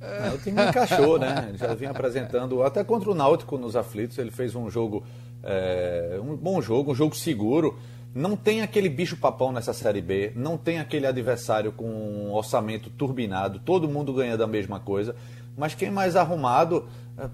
É, 0.00 0.30
o 0.32 0.38
time 0.38 0.62
encaixou, 0.62 1.18
né? 1.18 1.52
Já 1.54 1.74
vinha 1.74 1.90
apresentando, 1.90 2.62
até 2.62 2.84
contra 2.84 3.10
o 3.10 3.14
Náutico 3.14 3.58
nos 3.58 3.74
aflitos, 3.74 4.16
ele 4.18 4.30
fez 4.30 4.54
um 4.54 4.70
jogo, 4.70 5.04
é, 5.42 6.18
um 6.22 6.36
bom 6.36 6.60
jogo, 6.62 6.92
um 6.92 6.94
jogo 6.94 7.16
seguro. 7.16 7.78
Não 8.14 8.36
tem 8.36 8.62
aquele 8.62 8.88
bicho 8.88 9.16
papão 9.16 9.52
nessa 9.52 9.72
Série 9.72 10.00
B, 10.00 10.32
não 10.34 10.56
tem 10.56 10.80
aquele 10.80 11.06
adversário 11.06 11.72
com 11.72 11.84
um 11.84 12.32
orçamento 12.32 12.90
turbinado, 12.90 13.58
todo 13.58 13.88
mundo 13.88 14.12
ganha 14.12 14.36
da 14.36 14.46
mesma 14.46 14.80
coisa, 14.80 15.14
mas 15.56 15.74
quem 15.74 15.90
mais 15.90 16.16
arrumado 16.16 16.88
é, 17.18 17.28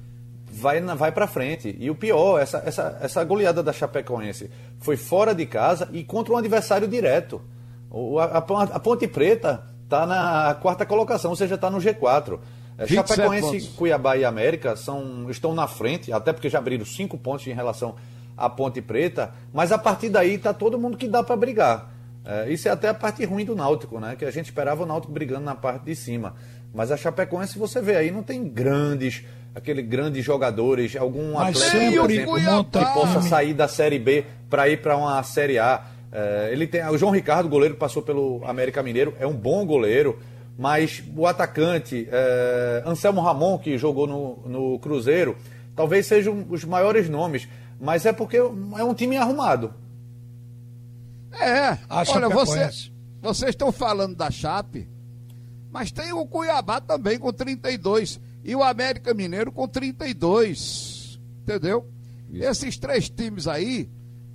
vai, 0.50 0.80
vai 0.80 1.12
para 1.12 1.26
frente. 1.26 1.76
E 1.78 1.90
o 1.90 1.94
pior, 1.94 2.40
essa, 2.40 2.62
essa, 2.64 2.98
essa 3.02 3.24
goleada 3.24 3.62
da 3.62 3.72
Chapecoense 3.72 4.50
foi 4.80 4.96
fora 4.96 5.34
de 5.34 5.44
casa 5.46 5.88
e 5.92 6.02
contra 6.02 6.32
um 6.32 6.36
adversário 6.36 6.88
direto. 6.88 7.40
A, 8.18 8.38
a 8.38 8.62
a 8.76 8.80
Ponte 8.80 9.06
Preta 9.06 9.62
está 9.84 10.06
na 10.06 10.54
quarta 10.54 10.84
colocação, 10.84 11.30
ou 11.30 11.36
seja, 11.36 11.54
está 11.54 11.70
no 11.70 11.78
G4. 11.78 12.38
É, 12.76 12.86
27 12.86 13.08
Chapecoense, 13.08 13.46
pontos. 13.46 13.68
Cuiabá 13.76 14.16
e 14.16 14.24
América 14.24 14.76
são, 14.76 15.30
estão 15.30 15.54
na 15.54 15.66
frente, 15.66 16.12
até 16.12 16.32
porque 16.32 16.48
já 16.48 16.58
abriram 16.58 16.84
cinco 16.84 17.16
pontos 17.16 17.46
em 17.46 17.52
relação 17.52 17.94
à 18.36 18.50
Ponte 18.50 18.82
Preta, 18.82 19.32
mas 19.52 19.70
a 19.70 19.78
partir 19.78 20.08
daí 20.08 20.34
está 20.34 20.52
todo 20.52 20.78
mundo 20.78 20.96
que 20.96 21.08
dá 21.08 21.22
para 21.22 21.36
brigar. 21.36 21.92
É, 22.24 22.50
isso 22.50 22.66
é 22.68 22.70
até 22.70 22.88
a 22.88 22.94
parte 22.94 23.24
ruim 23.24 23.44
do 23.44 23.54
Náutico, 23.54 24.00
né? 24.00 24.16
Que 24.16 24.24
a 24.24 24.30
gente 24.30 24.46
esperava 24.46 24.82
o 24.82 24.86
Náutico 24.86 25.12
brigando 25.12 25.44
na 25.44 25.54
parte 25.54 25.84
de 25.84 25.94
cima. 25.94 26.34
Mas 26.72 26.90
a 26.90 26.96
Chapecoense, 26.96 27.58
você 27.58 27.80
vê 27.80 27.96
aí, 27.96 28.10
não 28.10 28.22
tem 28.22 28.48
grandes, 28.48 29.22
aqueles 29.54 29.86
grandes 29.86 30.24
jogadores, 30.24 30.96
algum 30.96 31.34
Mas 31.34 31.62
atleta, 31.62 32.00
por 32.00 32.10
exemplo, 32.10 32.40
monta 32.40 32.84
que 32.84 32.92
possa 32.92 33.22
sair 33.22 33.54
da 33.54 33.68
Série 33.68 33.98
B 33.98 34.24
para 34.50 34.68
ir 34.68 34.80
para 34.80 34.96
uma 34.96 35.22
Série 35.22 35.58
A. 35.58 35.84
É, 36.10 36.48
ele 36.50 36.66
tem, 36.66 36.84
o 36.88 36.96
João 36.96 37.12
Ricardo, 37.12 37.48
goleiro, 37.48 37.76
passou 37.76 38.02
pelo 38.02 38.42
América 38.44 38.82
Mineiro, 38.82 39.14
é 39.20 39.26
um 39.26 39.34
bom 39.34 39.64
goleiro, 39.66 40.18
mas 40.56 41.02
o 41.16 41.26
atacante, 41.26 42.08
é, 42.10 42.82
Anselmo 42.86 43.20
Ramon, 43.20 43.58
que 43.58 43.76
jogou 43.76 44.06
no, 44.06 44.48
no 44.48 44.78
Cruzeiro, 44.78 45.36
talvez 45.74 46.06
sejam 46.06 46.46
os 46.48 46.64
maiores 46.64 47.08
nomes, 47.08 47.48
mas 47.80 48.06
é 48.06 48.12
porque 48.12 48.36
é 48.36 48.84
um 48.84 48.94
time 48.94 49.16
arrumado. 49.16 49.74
É, 51.32 51.78
A 51.88 52.04
olha, 52.08 52.28
você, 52.28 52.52
Chapecoense. 52.58 52.92
vocês 53.20 53.50
estão 53.50 53.72
falando 53.72 54.14
da 54.14 54.30
Chape, 54.30 54.88
mas 55.70 55.90
tem 55.90 56.12
o 56.12 56.24
Cuiabá 56.26 56.80
também 56.80 57.18
com 57.18 57.32
32 57.32 58.20
e 58.44 58.54
o 58.54 58.62
América 58.62 59.12
Mineiro 59.12 59.50
com 59.50 59.66
32, 59.66 61.18
entendeu? 61.42 61.88
Esses 62.32 62.76
três 62.78 63.08
times 63.08 63.48
aí 63.48 63.88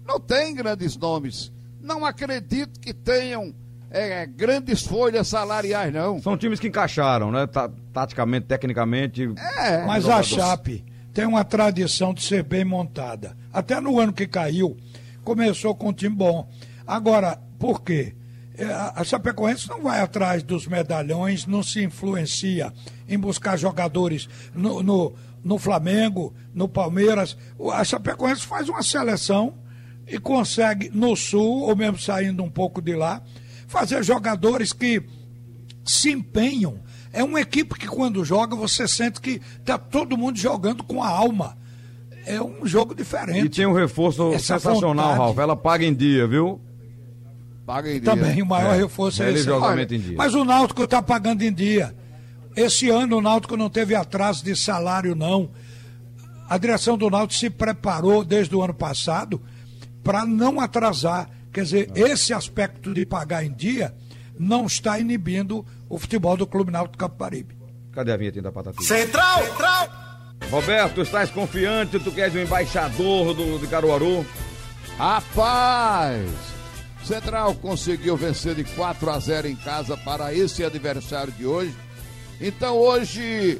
não 0.05 0.19
têm 0.19 0.53
grandes 0.53 0.97
nomes. 0.97 1.51
Não 1.79 2.05
acredito 2.05 2.79
que 2.79 2.93
tenham 2.93 3.53
é, 3.91 4.25
grandes 4.25 4.83
folhas 4.83 5.27
salariais, 5.27 5.91
não. 5.93 6.21
São 6.21 6.37
times 6.37 6.59
que 6.59 6.67
encaixaram, 6.67 7.31
né? 7.31 7.47
Ta- 7.47 7.71
taticamente, 7.93 8.45
tecnicamente. 8.47 9.23
É, 9.57 9.85
Mas 9.85 10.07
a 10.07 10.21
Chape 10.23 10.83
tem 11.13 11.25
uma 11.25 11.43
tradição 11.43 12.13
de 12.13 12.21
ser 12.23 12.43
bem 12.43 12.63
montada. 12.63 13.35
Até 13.51 13.79
no 13.81 13.99
ano 13.99 14.13
que 14.13 14.27
caiu, 14.27 14.77
começou 15.23 15.73
com 15.75 15.89
um 15.89 15.93
time 15.93 16.15
bom. 16.15 16.47
Agora, 16.85 17.39
por 17.57 17.81
quê? 17.81 18.15
É, 18.57 18.65
a- 18.65 19.03
Chapecoense 19.03 19.69
não 19.69 19.81
vai 19.83 20.01
atrás 20.01 20.43
dos 20.43 20.67
medalhões, 20.67 21.45
não 21.45 21.63
se 21.63 21.83
influencia 21.83 22.71
em 23.07 23.17
buscar 23.17 23.57
jogadores 23.57 24.27
no, 24.53 24.83
no, 24.83 25.13
no 25.43 25.57
Flamengo, 25.57 26.33
no 26.53 26.67
Palmeiras. 26.67 27.37
O- 27.57 27.71
A 27.71 27.83
Chapecoense 27.83 28.45
faz 28.45 28.67
uma 28.69 28.83
seleção 28.83 29.53
e 30.07 30.19
consegue, 30.19 30.89
no 30.93 31.15
Sul, 31.15 31.61
ou 31.61 31.75
mesmo 31.75 31.97
saindo 31.99 32.43
um 32.43 32.49
pouco 32.49 32.81
de 32.81 32.95
lá, 32.95 33.21
fazer 33.69 34.03
jogadores 34.03 34.73
que 34.73 35.01
se 35.85 36.11
empenham. 36.11 36.79
É 37.13 37.23
uma 37.23 37.39
equipe 37.39 37.75
que 37.79 37.87
quando 37.87 38.25
joga 38.25 38.55
você 38.55 38.87
sente 38.87 39.21
que 39.21 39.41
está 39.59 39.77
todo 39.77 40.17
mundo 40.17 40.37
jogando 40.37 40.83
com 40.83 41.01
a 41.01 41.07
alma. 41.07 41.57
é 42.25 42.39
um 42.41 42.65
jogo 42.65 42.93
diferente. 42.93 43.45
E 43.45 43.49
tem 43.49 43.65
um 43.65 43.73
reforço 43.73 44.33
Essa 44.33 44.59
sensacional, 44.59 44.93
vontade. 45.09 45.17
Ralf. 45.17 45.37
Ela 45.39 45.55
paga 45.55 45.85
em 45.85 45.93
dia, 45.95 46.27
viu? 46.27 46.59
Paga 47.65 47.89
em 47.89 47.93
dia. 47.93 48.03
Também 48.03 48.41
o 48.41 48.45
maior 48.45 48.75
É, 48.75 48.77
reforço 48.77 49.23
é 49.23 49.25
esse. 49.27 49.33
religiosamente 49.45 49.93
Olha, 49.93 49.99
em 49.99 50.03
dia. 50.09 50.17
Mas 50.17 50.33
o 50.35 50.43
Náutico 50.43 50.83
está 50.83 51.01
pagando 51.01 51.41
em 51.43 51.51
dia. 51.53 51.95
Esse 52.55 52.89
ano 52.89 53.17
o 53.17 53.21
Náutico 53.21 53.55
não 53.57 53.69
teve 53.69 53.95
atraso 53.95 54.43
de 54.43 54.55
salário, 54.55 55.15
não. 55.15 55.49
A 56.47 56.57
direção 56.57 56.97
do 56.97 57.09
Náutico 57.09 57.39
se 57.39 57.49
preparou 57.49 58.23
desde 58.23 58.55
o 58.55 58.61
ano 58.61 58.73
passado 58.73 59.41
para 60.03 60.25
não 60.25 60.59
atrasar. 60.59 61.29
Quer 61.51 61.63
dizer, 61.63 61.91
esse 61.95 62.33
aspecto 62.33 62.93
de 62.93 63.05
pagar 63.05 63.43
em 63.43 63.53
dia 63.53 63.93
não 64.37 64.65
está 64.65 64.99
inibindo 64.99 65.65
o 65.89 65.97
futebol 65.97 66.37
do 66.37 66.47
Clube 66.47 66.71
Náutico 66.71 66.97
Caparibe. 66.97 67.57
Cadê 67.91 68.11
a 68.11 68.17
vinheta 68.17 68.41
da 68.41 68.51
Patativa? 68.51 68.83
Central, 68.83 69.43
central. 69.43 69.89
Roberto, 70.49 71.01
estás 71.01 71.29
confiante? 71.29 71.99
Tu 71.99 72.11
queres 72.11 72.33
o 72.33 72.39
embaixador 72.39 73.33
do, 73.33 73.59
de 73.59 73.67
Caruaru? 73.67 74.25
Rapaz! 74.97 76.29
Central 77.03 77.55
conseguiu 77.55 78.15
vencer 78.15 78.55
de 78.55 78.63
4 78.63 79.09
a 79.09 79.19
0 79.19 79.47
em 79.47 79.55
casa 79.55 79.97
para 79.97 80.33
esse 80.33 80.63
adversário 80.63 81.31
de 81.33 81.45
hoje. 81.45 81.75
Então 82.39 82.77
hoje 82.77 83.59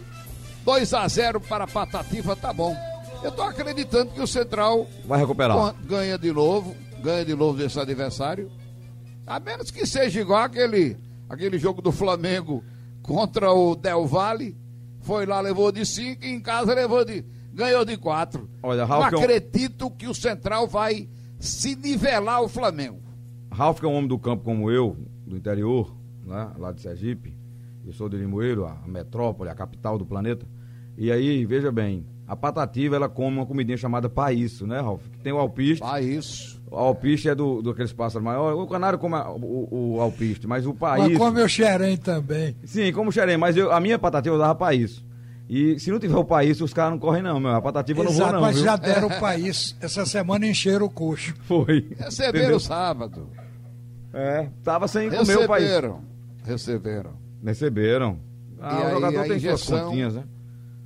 2 0.63 0.93
a 0.93 1.07
0 1.07 1.41
para 1.41 1.63
a 1.63 1.67
Patativa, 1.67 2.35
tá 2.35 2.53
bom. 2.53 2.77
Eu 3.23 3.31
tô 3.31 3.41
acreditando 3.41 4.11
que 4.11 4.21
o 4.21 4.27
Central 4.27 4.87
Vai 5.05 5.19
recuperar. 5.19 5.73
Ganha 5.83 6.17
de 6.17 6.31
novo, 6.31 6.75
ganha 7.01 7.25
de 7.25 7.35
novo 7.35 7.57
desse 7.57 7.79
adversário. 7.79 8.51
A 9.25 9.39
menos 9.39 9.71
que 9.71 9.85
seja 9.85 10.21
igual 10.21 10.43
aquele, 10.43 10.97
aquele 11.29 11.57
jogo 11.57 11.81
do 11.81 11.91
Flamengo 11.91 12.63
contra 13.01 13.51
o 13.51 13.75
Del 13.75 14.05
Valle. 14.05 14.55
Foi 15.01 15.25
lá, 15.25 15.39
levou 15.39 15.71
de 15.71 15.85
5 15.85 16.23
e 16.25 16.29
em 16.29 16.39
casa 16.41 16.73
levou 16.73 17.05
de. 17.05 17.23
ganhou 17.53 17.85
de 17.85 17.97
4. 17.97 18.49
Olha, 18.61 18.81
Não 18.81 18.87
Ralf, 18.87 19.13
é 19.13 19.15
um- 19.17 19.19
acredito 19.19 19.89
que 19.91 20.07
o 20.07 20.13
Central 20.13 20.67
vai 20.67 21.07
se 21.39 21.75
nivelar 21.75 22.41
o 22.41 22.49
Flamengo. 22.49 22.99
Ralf, 23.51 23.79
que 23.79 23.85
é 23.85 23.89
um 23.89 23.93
homem 23.95 24.07
do 24.07 24.19
campo 24.19 24.43
como 24.43 24.69
eu, 24.69 24.95
do 25.25 25.35
interior, 25.35 25.95
né, 26.25 26.51
lá 26.57 26.71
de 26.71 26.81
Sergipe, 26.81 27.35
eu 27.85 27.93
sou 27.93 28.07
de 28.09 28.17
Limoeiro, 28.17 28.65
a 28.65 28.75
metrópole, 28.87 29.49
a 29.49 29.55
capital 29.55 29.97
do 29.97 30.05
planeta. 30.05 30.45
E 30.97 31.11
aí, 31.11 31.45
veja 31.45 31.71
bem, 31.71 32.05
a 32.29 32.35
patativa 32.35 32.95
ela 32.95 33.09
come 33.09 33.37
uma 33.37 33.45
comidinha 33.45 33.75
chamada 33.77 34.07
paíço, 34.07 34.67
né, 34.67 34.79
Ralf? 34.79 35.01
Que 35.09 35.17
tem 35.19 35.33
o 35.33 35.37
alpiste. 35.39 35.83
Isso. 36.01 36.61
O 36.71 36.75
alpiste 36.75 37.27
é 37.27 37.33
do, 37.33 37.61
do 37.61 37.71
aqueles 37.71 37.91
pássaros 37.91 38.23
maiores. 38.23 38.59
O 38.59 38.67
canário 38.67 38.99
come 38.99 39.15
a- 39.15 39.31
o, 39.31 39.95
o 39.95 40.01
alpiste, 40.01 40.45
mas 40.45 40.65
o 40.67 40.69
Mas 40.69 41.01
paíço. 41.01 41.17
come 41.19 41.41
o 41.41 41.49
xerém 41.49 41.97
também. 41.97 42.55
Sim, 42.63 42.91
como 42.93 43.11
xerém, 43.11 43.37
mas 43.37 43.57
eu- 43.57 43.71
a 43.71 43.79
minha 43.79 43.97
patativa 43.97 44.35
eu 44.35 44.39
dava 44.39 44.53
paíço. 44.53 45.03
E 45.49 45.79
se 45.79 45.89
não 45.89 45.97
tiver 45.97 46.15
o 46.15 46.23
paíço, 46.23 46.63
os 46.63 46.71
caras 46.71 46.91
não 46.91 46.99
correm, 46.99 47.23
não, 47.23 47.39
meu. 47.39 47.49
A 47.49 47.59
patativa 47.61 48.01
eu 48.01 48.03
não 48.03 48.11
vou, 48.11 48.21
Exato, 48.21 48.33
não. 48.35 48.41
mas 48.41 48.55
viu? 48.57 48.65
já 48.65 48.75
deram 48.75 49.07
o 49.09 49.19
país. 49.19 49.75
Essa 49.81 50.05
semana 50.05 50.45
encheram 50.45 50.85
o 50.85 50.89
coxo. 50.91 51.33
Foi. 51.47 51.87
Receberam 51.97 52.37
Entendeu? 52.39 52.59
sábado. 52.59 53.27
É, 54.13 54.49
tava 54.63 54.87
sem 54.87 55.09
comer 55.09 55.37
o 55.39 55.47
país. 55.47 55.65
Receberam. 55.67 56.01
Receberam. 56.45 57.11
Receberam. 57.43 58.19
Ah, 58.61 58.73
E 58.73 58.77
o 58.77 58.85
aí, 58.85 58.91
jogador 58.93 59.11
tem 59.21 59.27
suas 59.29 59.37
injeção- 59.43 59.85
continhas, 59.85 60.13
né? 60.15 60.23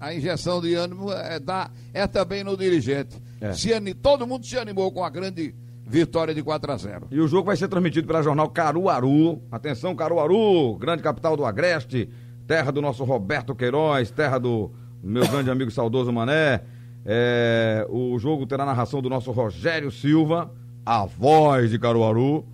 A 0.04 0.14
injeção 0.14 0.60
de 0.60 0.74
ânimo 0.74 1.10
é, 1.14 1.40
dá, 1.40 1.72
é 1.94 2.06
também 2.06 2.44
no 2.44 2.58
dirigente. 2.58 3.16
É. 3.40 3.54
Se 3.54 3.72
todo 3.94 4.28
mundo 4.28 4.46
se 4.46 4.58
animou 4.58 4.92
com 4.92 5.02
a 5.02 5.10
grande 5.10 5.56
vitória 5.88 6.36
de 6.36 6.44
4 6.44 6.72
a 6.74 6.76
0 6.78 7.08
E 7.10 7.22
o 7.22 7.28
jogo 7.28 7.46
vai 7.46 7.56
ser 7.56 7.70
transmitido 7.70 8.06
pela 8.06 8.22
jornal 8.22 8.50
Caruaru. 8.50 9.42
Atenção, 9.50 9.96
Caruaru, 9.96 10.76
grande 10.76 11.02
capital 11.02 11.38
do 11.38 11.46
Agreste, 11.46 12.10
terra 12.46 12.70
do 12.70 12.82
nosso 12.82 13.06
Roberto 13.06 13.56
Queiroz, 13.56 14.12
terra 14.12 14.38
do 14.38 14.74
meu 15.02 15.26
grande 15.26 15.50
amigo 15.50 15.72
saudoso 15.72 16.12
Mané. 16.12 16.64
É, 17.06 17.88
o 17.90 18.20
jogo 18.20 18.46
terá 18.46 18.66
narração 18.66 19.02
do 19.02 19.10
nosso 19.10 19.32
Rogério 19.32 19.90
Silva, 19.90 20.52
a 20.86 21.06
voz 21.06 21.70
de 21.70 21.80
Caruaru, 21.80 22.46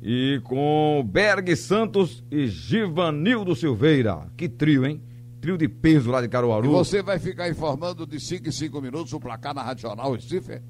e 0.00 0.40
com 0.44 1.04
Berg 1.04 1.56
Santos 1.56 2.22
e 2.30 2.46
Givanildo 2.46 3.56
Silveira. 3.56 4.28
Que 4.36 4.48
trio, 4.48 4.86
hein? 4.86 5.00
Trio 5.46 5.56
de 5.56 5.68
peso 5.68 6.10
lá 6.10 6.20
de 6.20 6.26
E 6.26 6.28
Caruaru. 6.28 6.68
você 6.72 7.00
vai 7.02 7.20
ficar 7.20 7.48
informando 7.48 8.04
de 8.04 8.18
5 8.18 8.48
em 8.48 8.50
5 8.50 8.80
minutos 8.80 9.12
o 9.12 9.20
placar 9.20 9.54
na 9.54 9.62
Rádio 9.62 9.82
Jornal 9.82 10.12
Recife? 10.12 10.60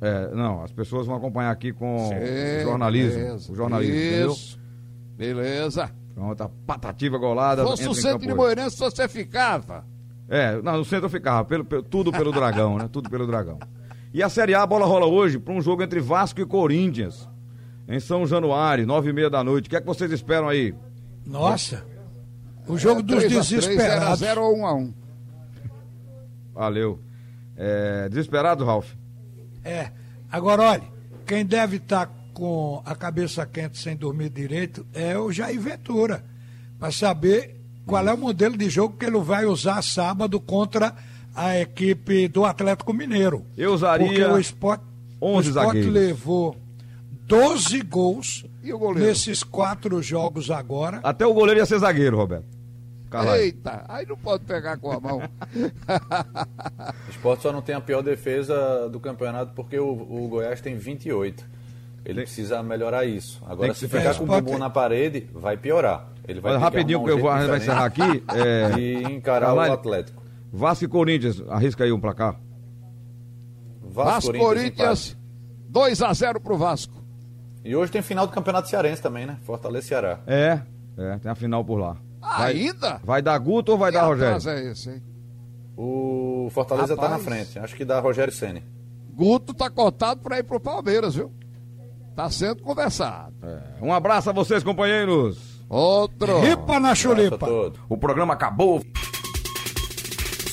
É, 0.00 0.28
não, 0.34 0.64
as 0.64 0.72
pessoas 0.72 1.06
vão 1.06 1.14
acompanhar 1.14 1.52
aqui 1.52 1.72
com 1.72 1.96
Sim, 2.08 2.16
o 2.16 2.62
jornalismo. 2.64 3.18
beleza. 3.20 3.52
O 3.52 3.54
jornalismo, 3.54 3.94
entendeu? 3.94 4.32
Isso. 4.32 4.58
Beleza. 5.16 5.90
Pronto, 6.16 6.40
a 6.42 6.48
patativa 6.66 7.16
golada. 7.16 7.62
Fosse 7.64 7.86
o 7.88 7.94
centro 7.94 8.18
de 8.18 8.26
hoje. 8.26 8.34
Moeirense, 8.34 8.76
você 8.76 9.06
ficava. 9.08 9.86
É, 10.28 10.60
não, 10.62 10.78
no 10.78 10.84
centro 10.84 11.06
eu 11.06 11.10
ficava, 11.10 11.44
pelo, 11.44 11.64
pelo- 11.64 11.82
tudo 11.84 12.10
pelo 12.10 12.32
Dragão, 12.32 12.76
né? 12.76 12.88
Tudo 12.90 13.08
pelo 13.08 13.28
Dragão. 13.28 13.60
E 14.12 14.20
a 14.20 14.28
Série 14.28 14.52
A, 14.54 14.62
a 14.62 14.66
bola 14.66 14.84
rola 14.84 15.06
hoje 15.06 15.38
para 15.38 15.54
um 15.54 15.60
jogo 15.62 15.80
entre 15.84 16.00
Vasco 16.00 16.40
e 16.40 16.44
Corinthians, 16.46 17.28
em 17.86 18.00
São 18.00 18.26
Januário, 18.26 18.84
nove 18.84 19.10
e 19.10 19.12
meia 19.12 19.30
da 19.30 19.44
noite. 19.44 19.66
O 19.66 19.70
que 19.70 19.76
é 19.76 19.80
que 19.80 19.86
vocês 19.86 20.10
esperam 20.10 20.48
aí? 20.48 20.74
Nossa, 21.24 21.84
o 22.66 22.78
jogo 22.78 23.02
dos 23.02 23.18
3 23.18 23.24
a 23.24 23.28
3, 23.28 23.48
desesperados. 23.48 24.18
0 24.20 24.42
ou 24.42 24.58
1 24.58 24.66
a 24.66 24.74
1 24.74 24.94
Valeu. 26.54 27.00
É, 27.56 28.08
desesperado, 28.08 28.64
Ralf? 28.64 28.92
É. 29.64 29.90
Agora, 30.30 30.62
olha, 30.62 30.82
quem 31.26 31.44
deve 31.44 31.76
estar 31.76 32.10
com 32.32 32.82
a 32.84 32.94
cabeça 32.94 33.46
quente 33.46 33.78
sem 33.78 33.96
dormir 33.96 34.28
direito 34.30 34.86
é 34.92 35.16
o 35.16 35.30
Jair 35.32 35.60
Ventura, 35.60 36.24
para 36.78 36.90
saber 36.90 37.56
qual 37.86 38.06
é 38.06 38.12
o 38.12 38.18
modelo 38.18 38.56
de 38.56 38.68
jogo 38.68 38.96
que 38.96 39.04
ele 39.04 39.18
vai 39.18 39.44
usar 39.44 39.82
sábado 39.82 40.40
contra 40.40 40.94
a 41.34 41.58
equipe 41.58 42.28
do 42.28 42.44
Atlético 42.44 42.92
Mineiro. 42.92 43.44
Eu 43.56 43.74
usaria 43.74 44.06
Porque 44.06 44.24
o 44.24 44.38
Sport, 44.38 44.80
o 45.20 45.26
11 45.36 45.48
Sport 45.48 45.66
zagueiros. 45.66 45.92
levou 45.92 46.56
12 47.26 47.80
gols 47.82 48.44
E 48.64 48.72
o 48.72 48.78
goleiro? 48.78 49.06
nesses 49.08 49.42
quatro 49.42 50.02
jogos 50.02 50.50
agora. 50.50 51.00
Até 51.02 51.26
o 51.26 51.34
goleiro 51.34 51.60
ia 51.60 51.66
ser 51.66 51.78
zagueiro, 51.78 52.16
Roberto. 52.16 52.46
Caralho. 53.10 53.42
Eita, 53.42 53.84
aí 53.88 54.04
não 54.06 54.16
pode 54.16 54.42
pegar 54.44 54.76
com 54.78 54.90
a 54.90 54.98
mão. 54.98 55.18
O 57.06 57.10
esporte 57.10 57.42
só 57.42 57.52
não 57.52 57.62
tem 57.62 57.74
a 57.74 57.80
pior 57.80 58.02
defesa 58.02 58.88
do 58.88 58.98
campeonato 58.98 59.52
porque 59.54 59.78
o, 59.78 59.88
o 59.92 60.26
Goiás 60.28 60.60
tem 60.60 60.76
28. 60.76 61.44
Ele 62.04 62.14
Tem- 62.14 62.24
precisa 62.24 62.62
melhorar 62.62 63.04
isso. 63.04 63.40
Agora, 63.46 63.72
se 63.72 63.86
ficar 63.86 64.14
com 64.16 64.24
o 64.24 64.26
bumbum 64.26 64.58
na 64.58 64.68
parede, 64.68 65.28
vai 65.32 65.56
piorar. 65.56 66.08
Ele 66.26 66.40
vai 66.40 66.54
que 66.54 66.58
rapidinho, 66.58 67.04
que 67.04 67.10
eu 67.10 67.18
vou, 67.18 67.30
a 67.30 67.38
gente 67.40 67.48
vai 67.50 67.58
encerrar 67.58 67.84
aqui. 67.84 68.00
É, 68.34 68.78
E 68.78 68.94
encarar 69.04 69.46
Caralho. 69.48 69.70
o 69.70 69.74
Atlético. 69.74 70.22
Vasco 70.52 70.84
e 70.84 70.88
Corinthians, 70.88 71.42
arrisca 71.48 71.84
aí 71.84 71.92
um 71.92 72.00
placar. 72.00 72.38
Vasco 73.82 74.32
Corinthians, 74.36 75.16
2 75.68 76.02
a 76.02 76.12
0 76.12 76.40
pro 76.40 76.56
Vasco. 76.56 76.93
E 77.64 77.74
hoje 77.74 77.90
tem 77.90 78.02
final 78.02 78.26
do 78.26 78.32
Campeonato 78.32 78.68
Cearense 78.68 79.00
também, 79.00 79.26
né? 79.26 79.38
Fortaleza 79.44 79.86
e 79.86 79.88
Ceará. 79.88 80.18
É, 80.26 80.60
é, 80.98 81.18
tem 81.18 81.30
a 81.32 81.34
final 81.34 81.64
por 81.64 81.76
lá. 81.76 81.96
Vai, 82.20 82.52
Ainda? 82.52 83.00
vai 83.04 83.22
dar 83.22 83.38
Guto 83.38 83.72
ou 83.72 83.78
vai 83.78 83.90
Que 83.90 83.98
dar 83.98 84.04
Rogério? 84.06 84.48
é 84.50 84.70
esse, 84.70 84.90
hein? 84.90 85.02
O 85.76 86.48
Fortaleza 86.52 86.94
tá 86.94 87.02
na 87.02 87.16
Rapaz. 87.16 87.24
frente. 87.24 87.58
Acho 87.58 87.74
que 87.74 87.84
dá 87.84 87.98
Rogério 88.00 88.32
Ceni. 88.32 88.62
Guto 89.12 89.52
tá 89.54 89.68
cotado 89.70 90.20
pra 90.20 90.38
ir 90.38 90.42
pro 90.44 90.60
Palmeiras, 90.60 91.14
viu? 91.14 91.32
Tá 92.14 92.30
sendo 92.30 92.62
conversado. 92.62 93.34
Um 93.82 93.92
abraço 93.92 94.30
a 94.30 94.32
vocês, 94.32 94.62
companheiros. 94.62 95.64
Outro. 95.68 96.40
Ripa 96.40 96.78
na 96.78 96.94
chulipa. 96.94 97.48
O 97.88 97.96
programa 97.96 98.34
acabou. 98.34 98.84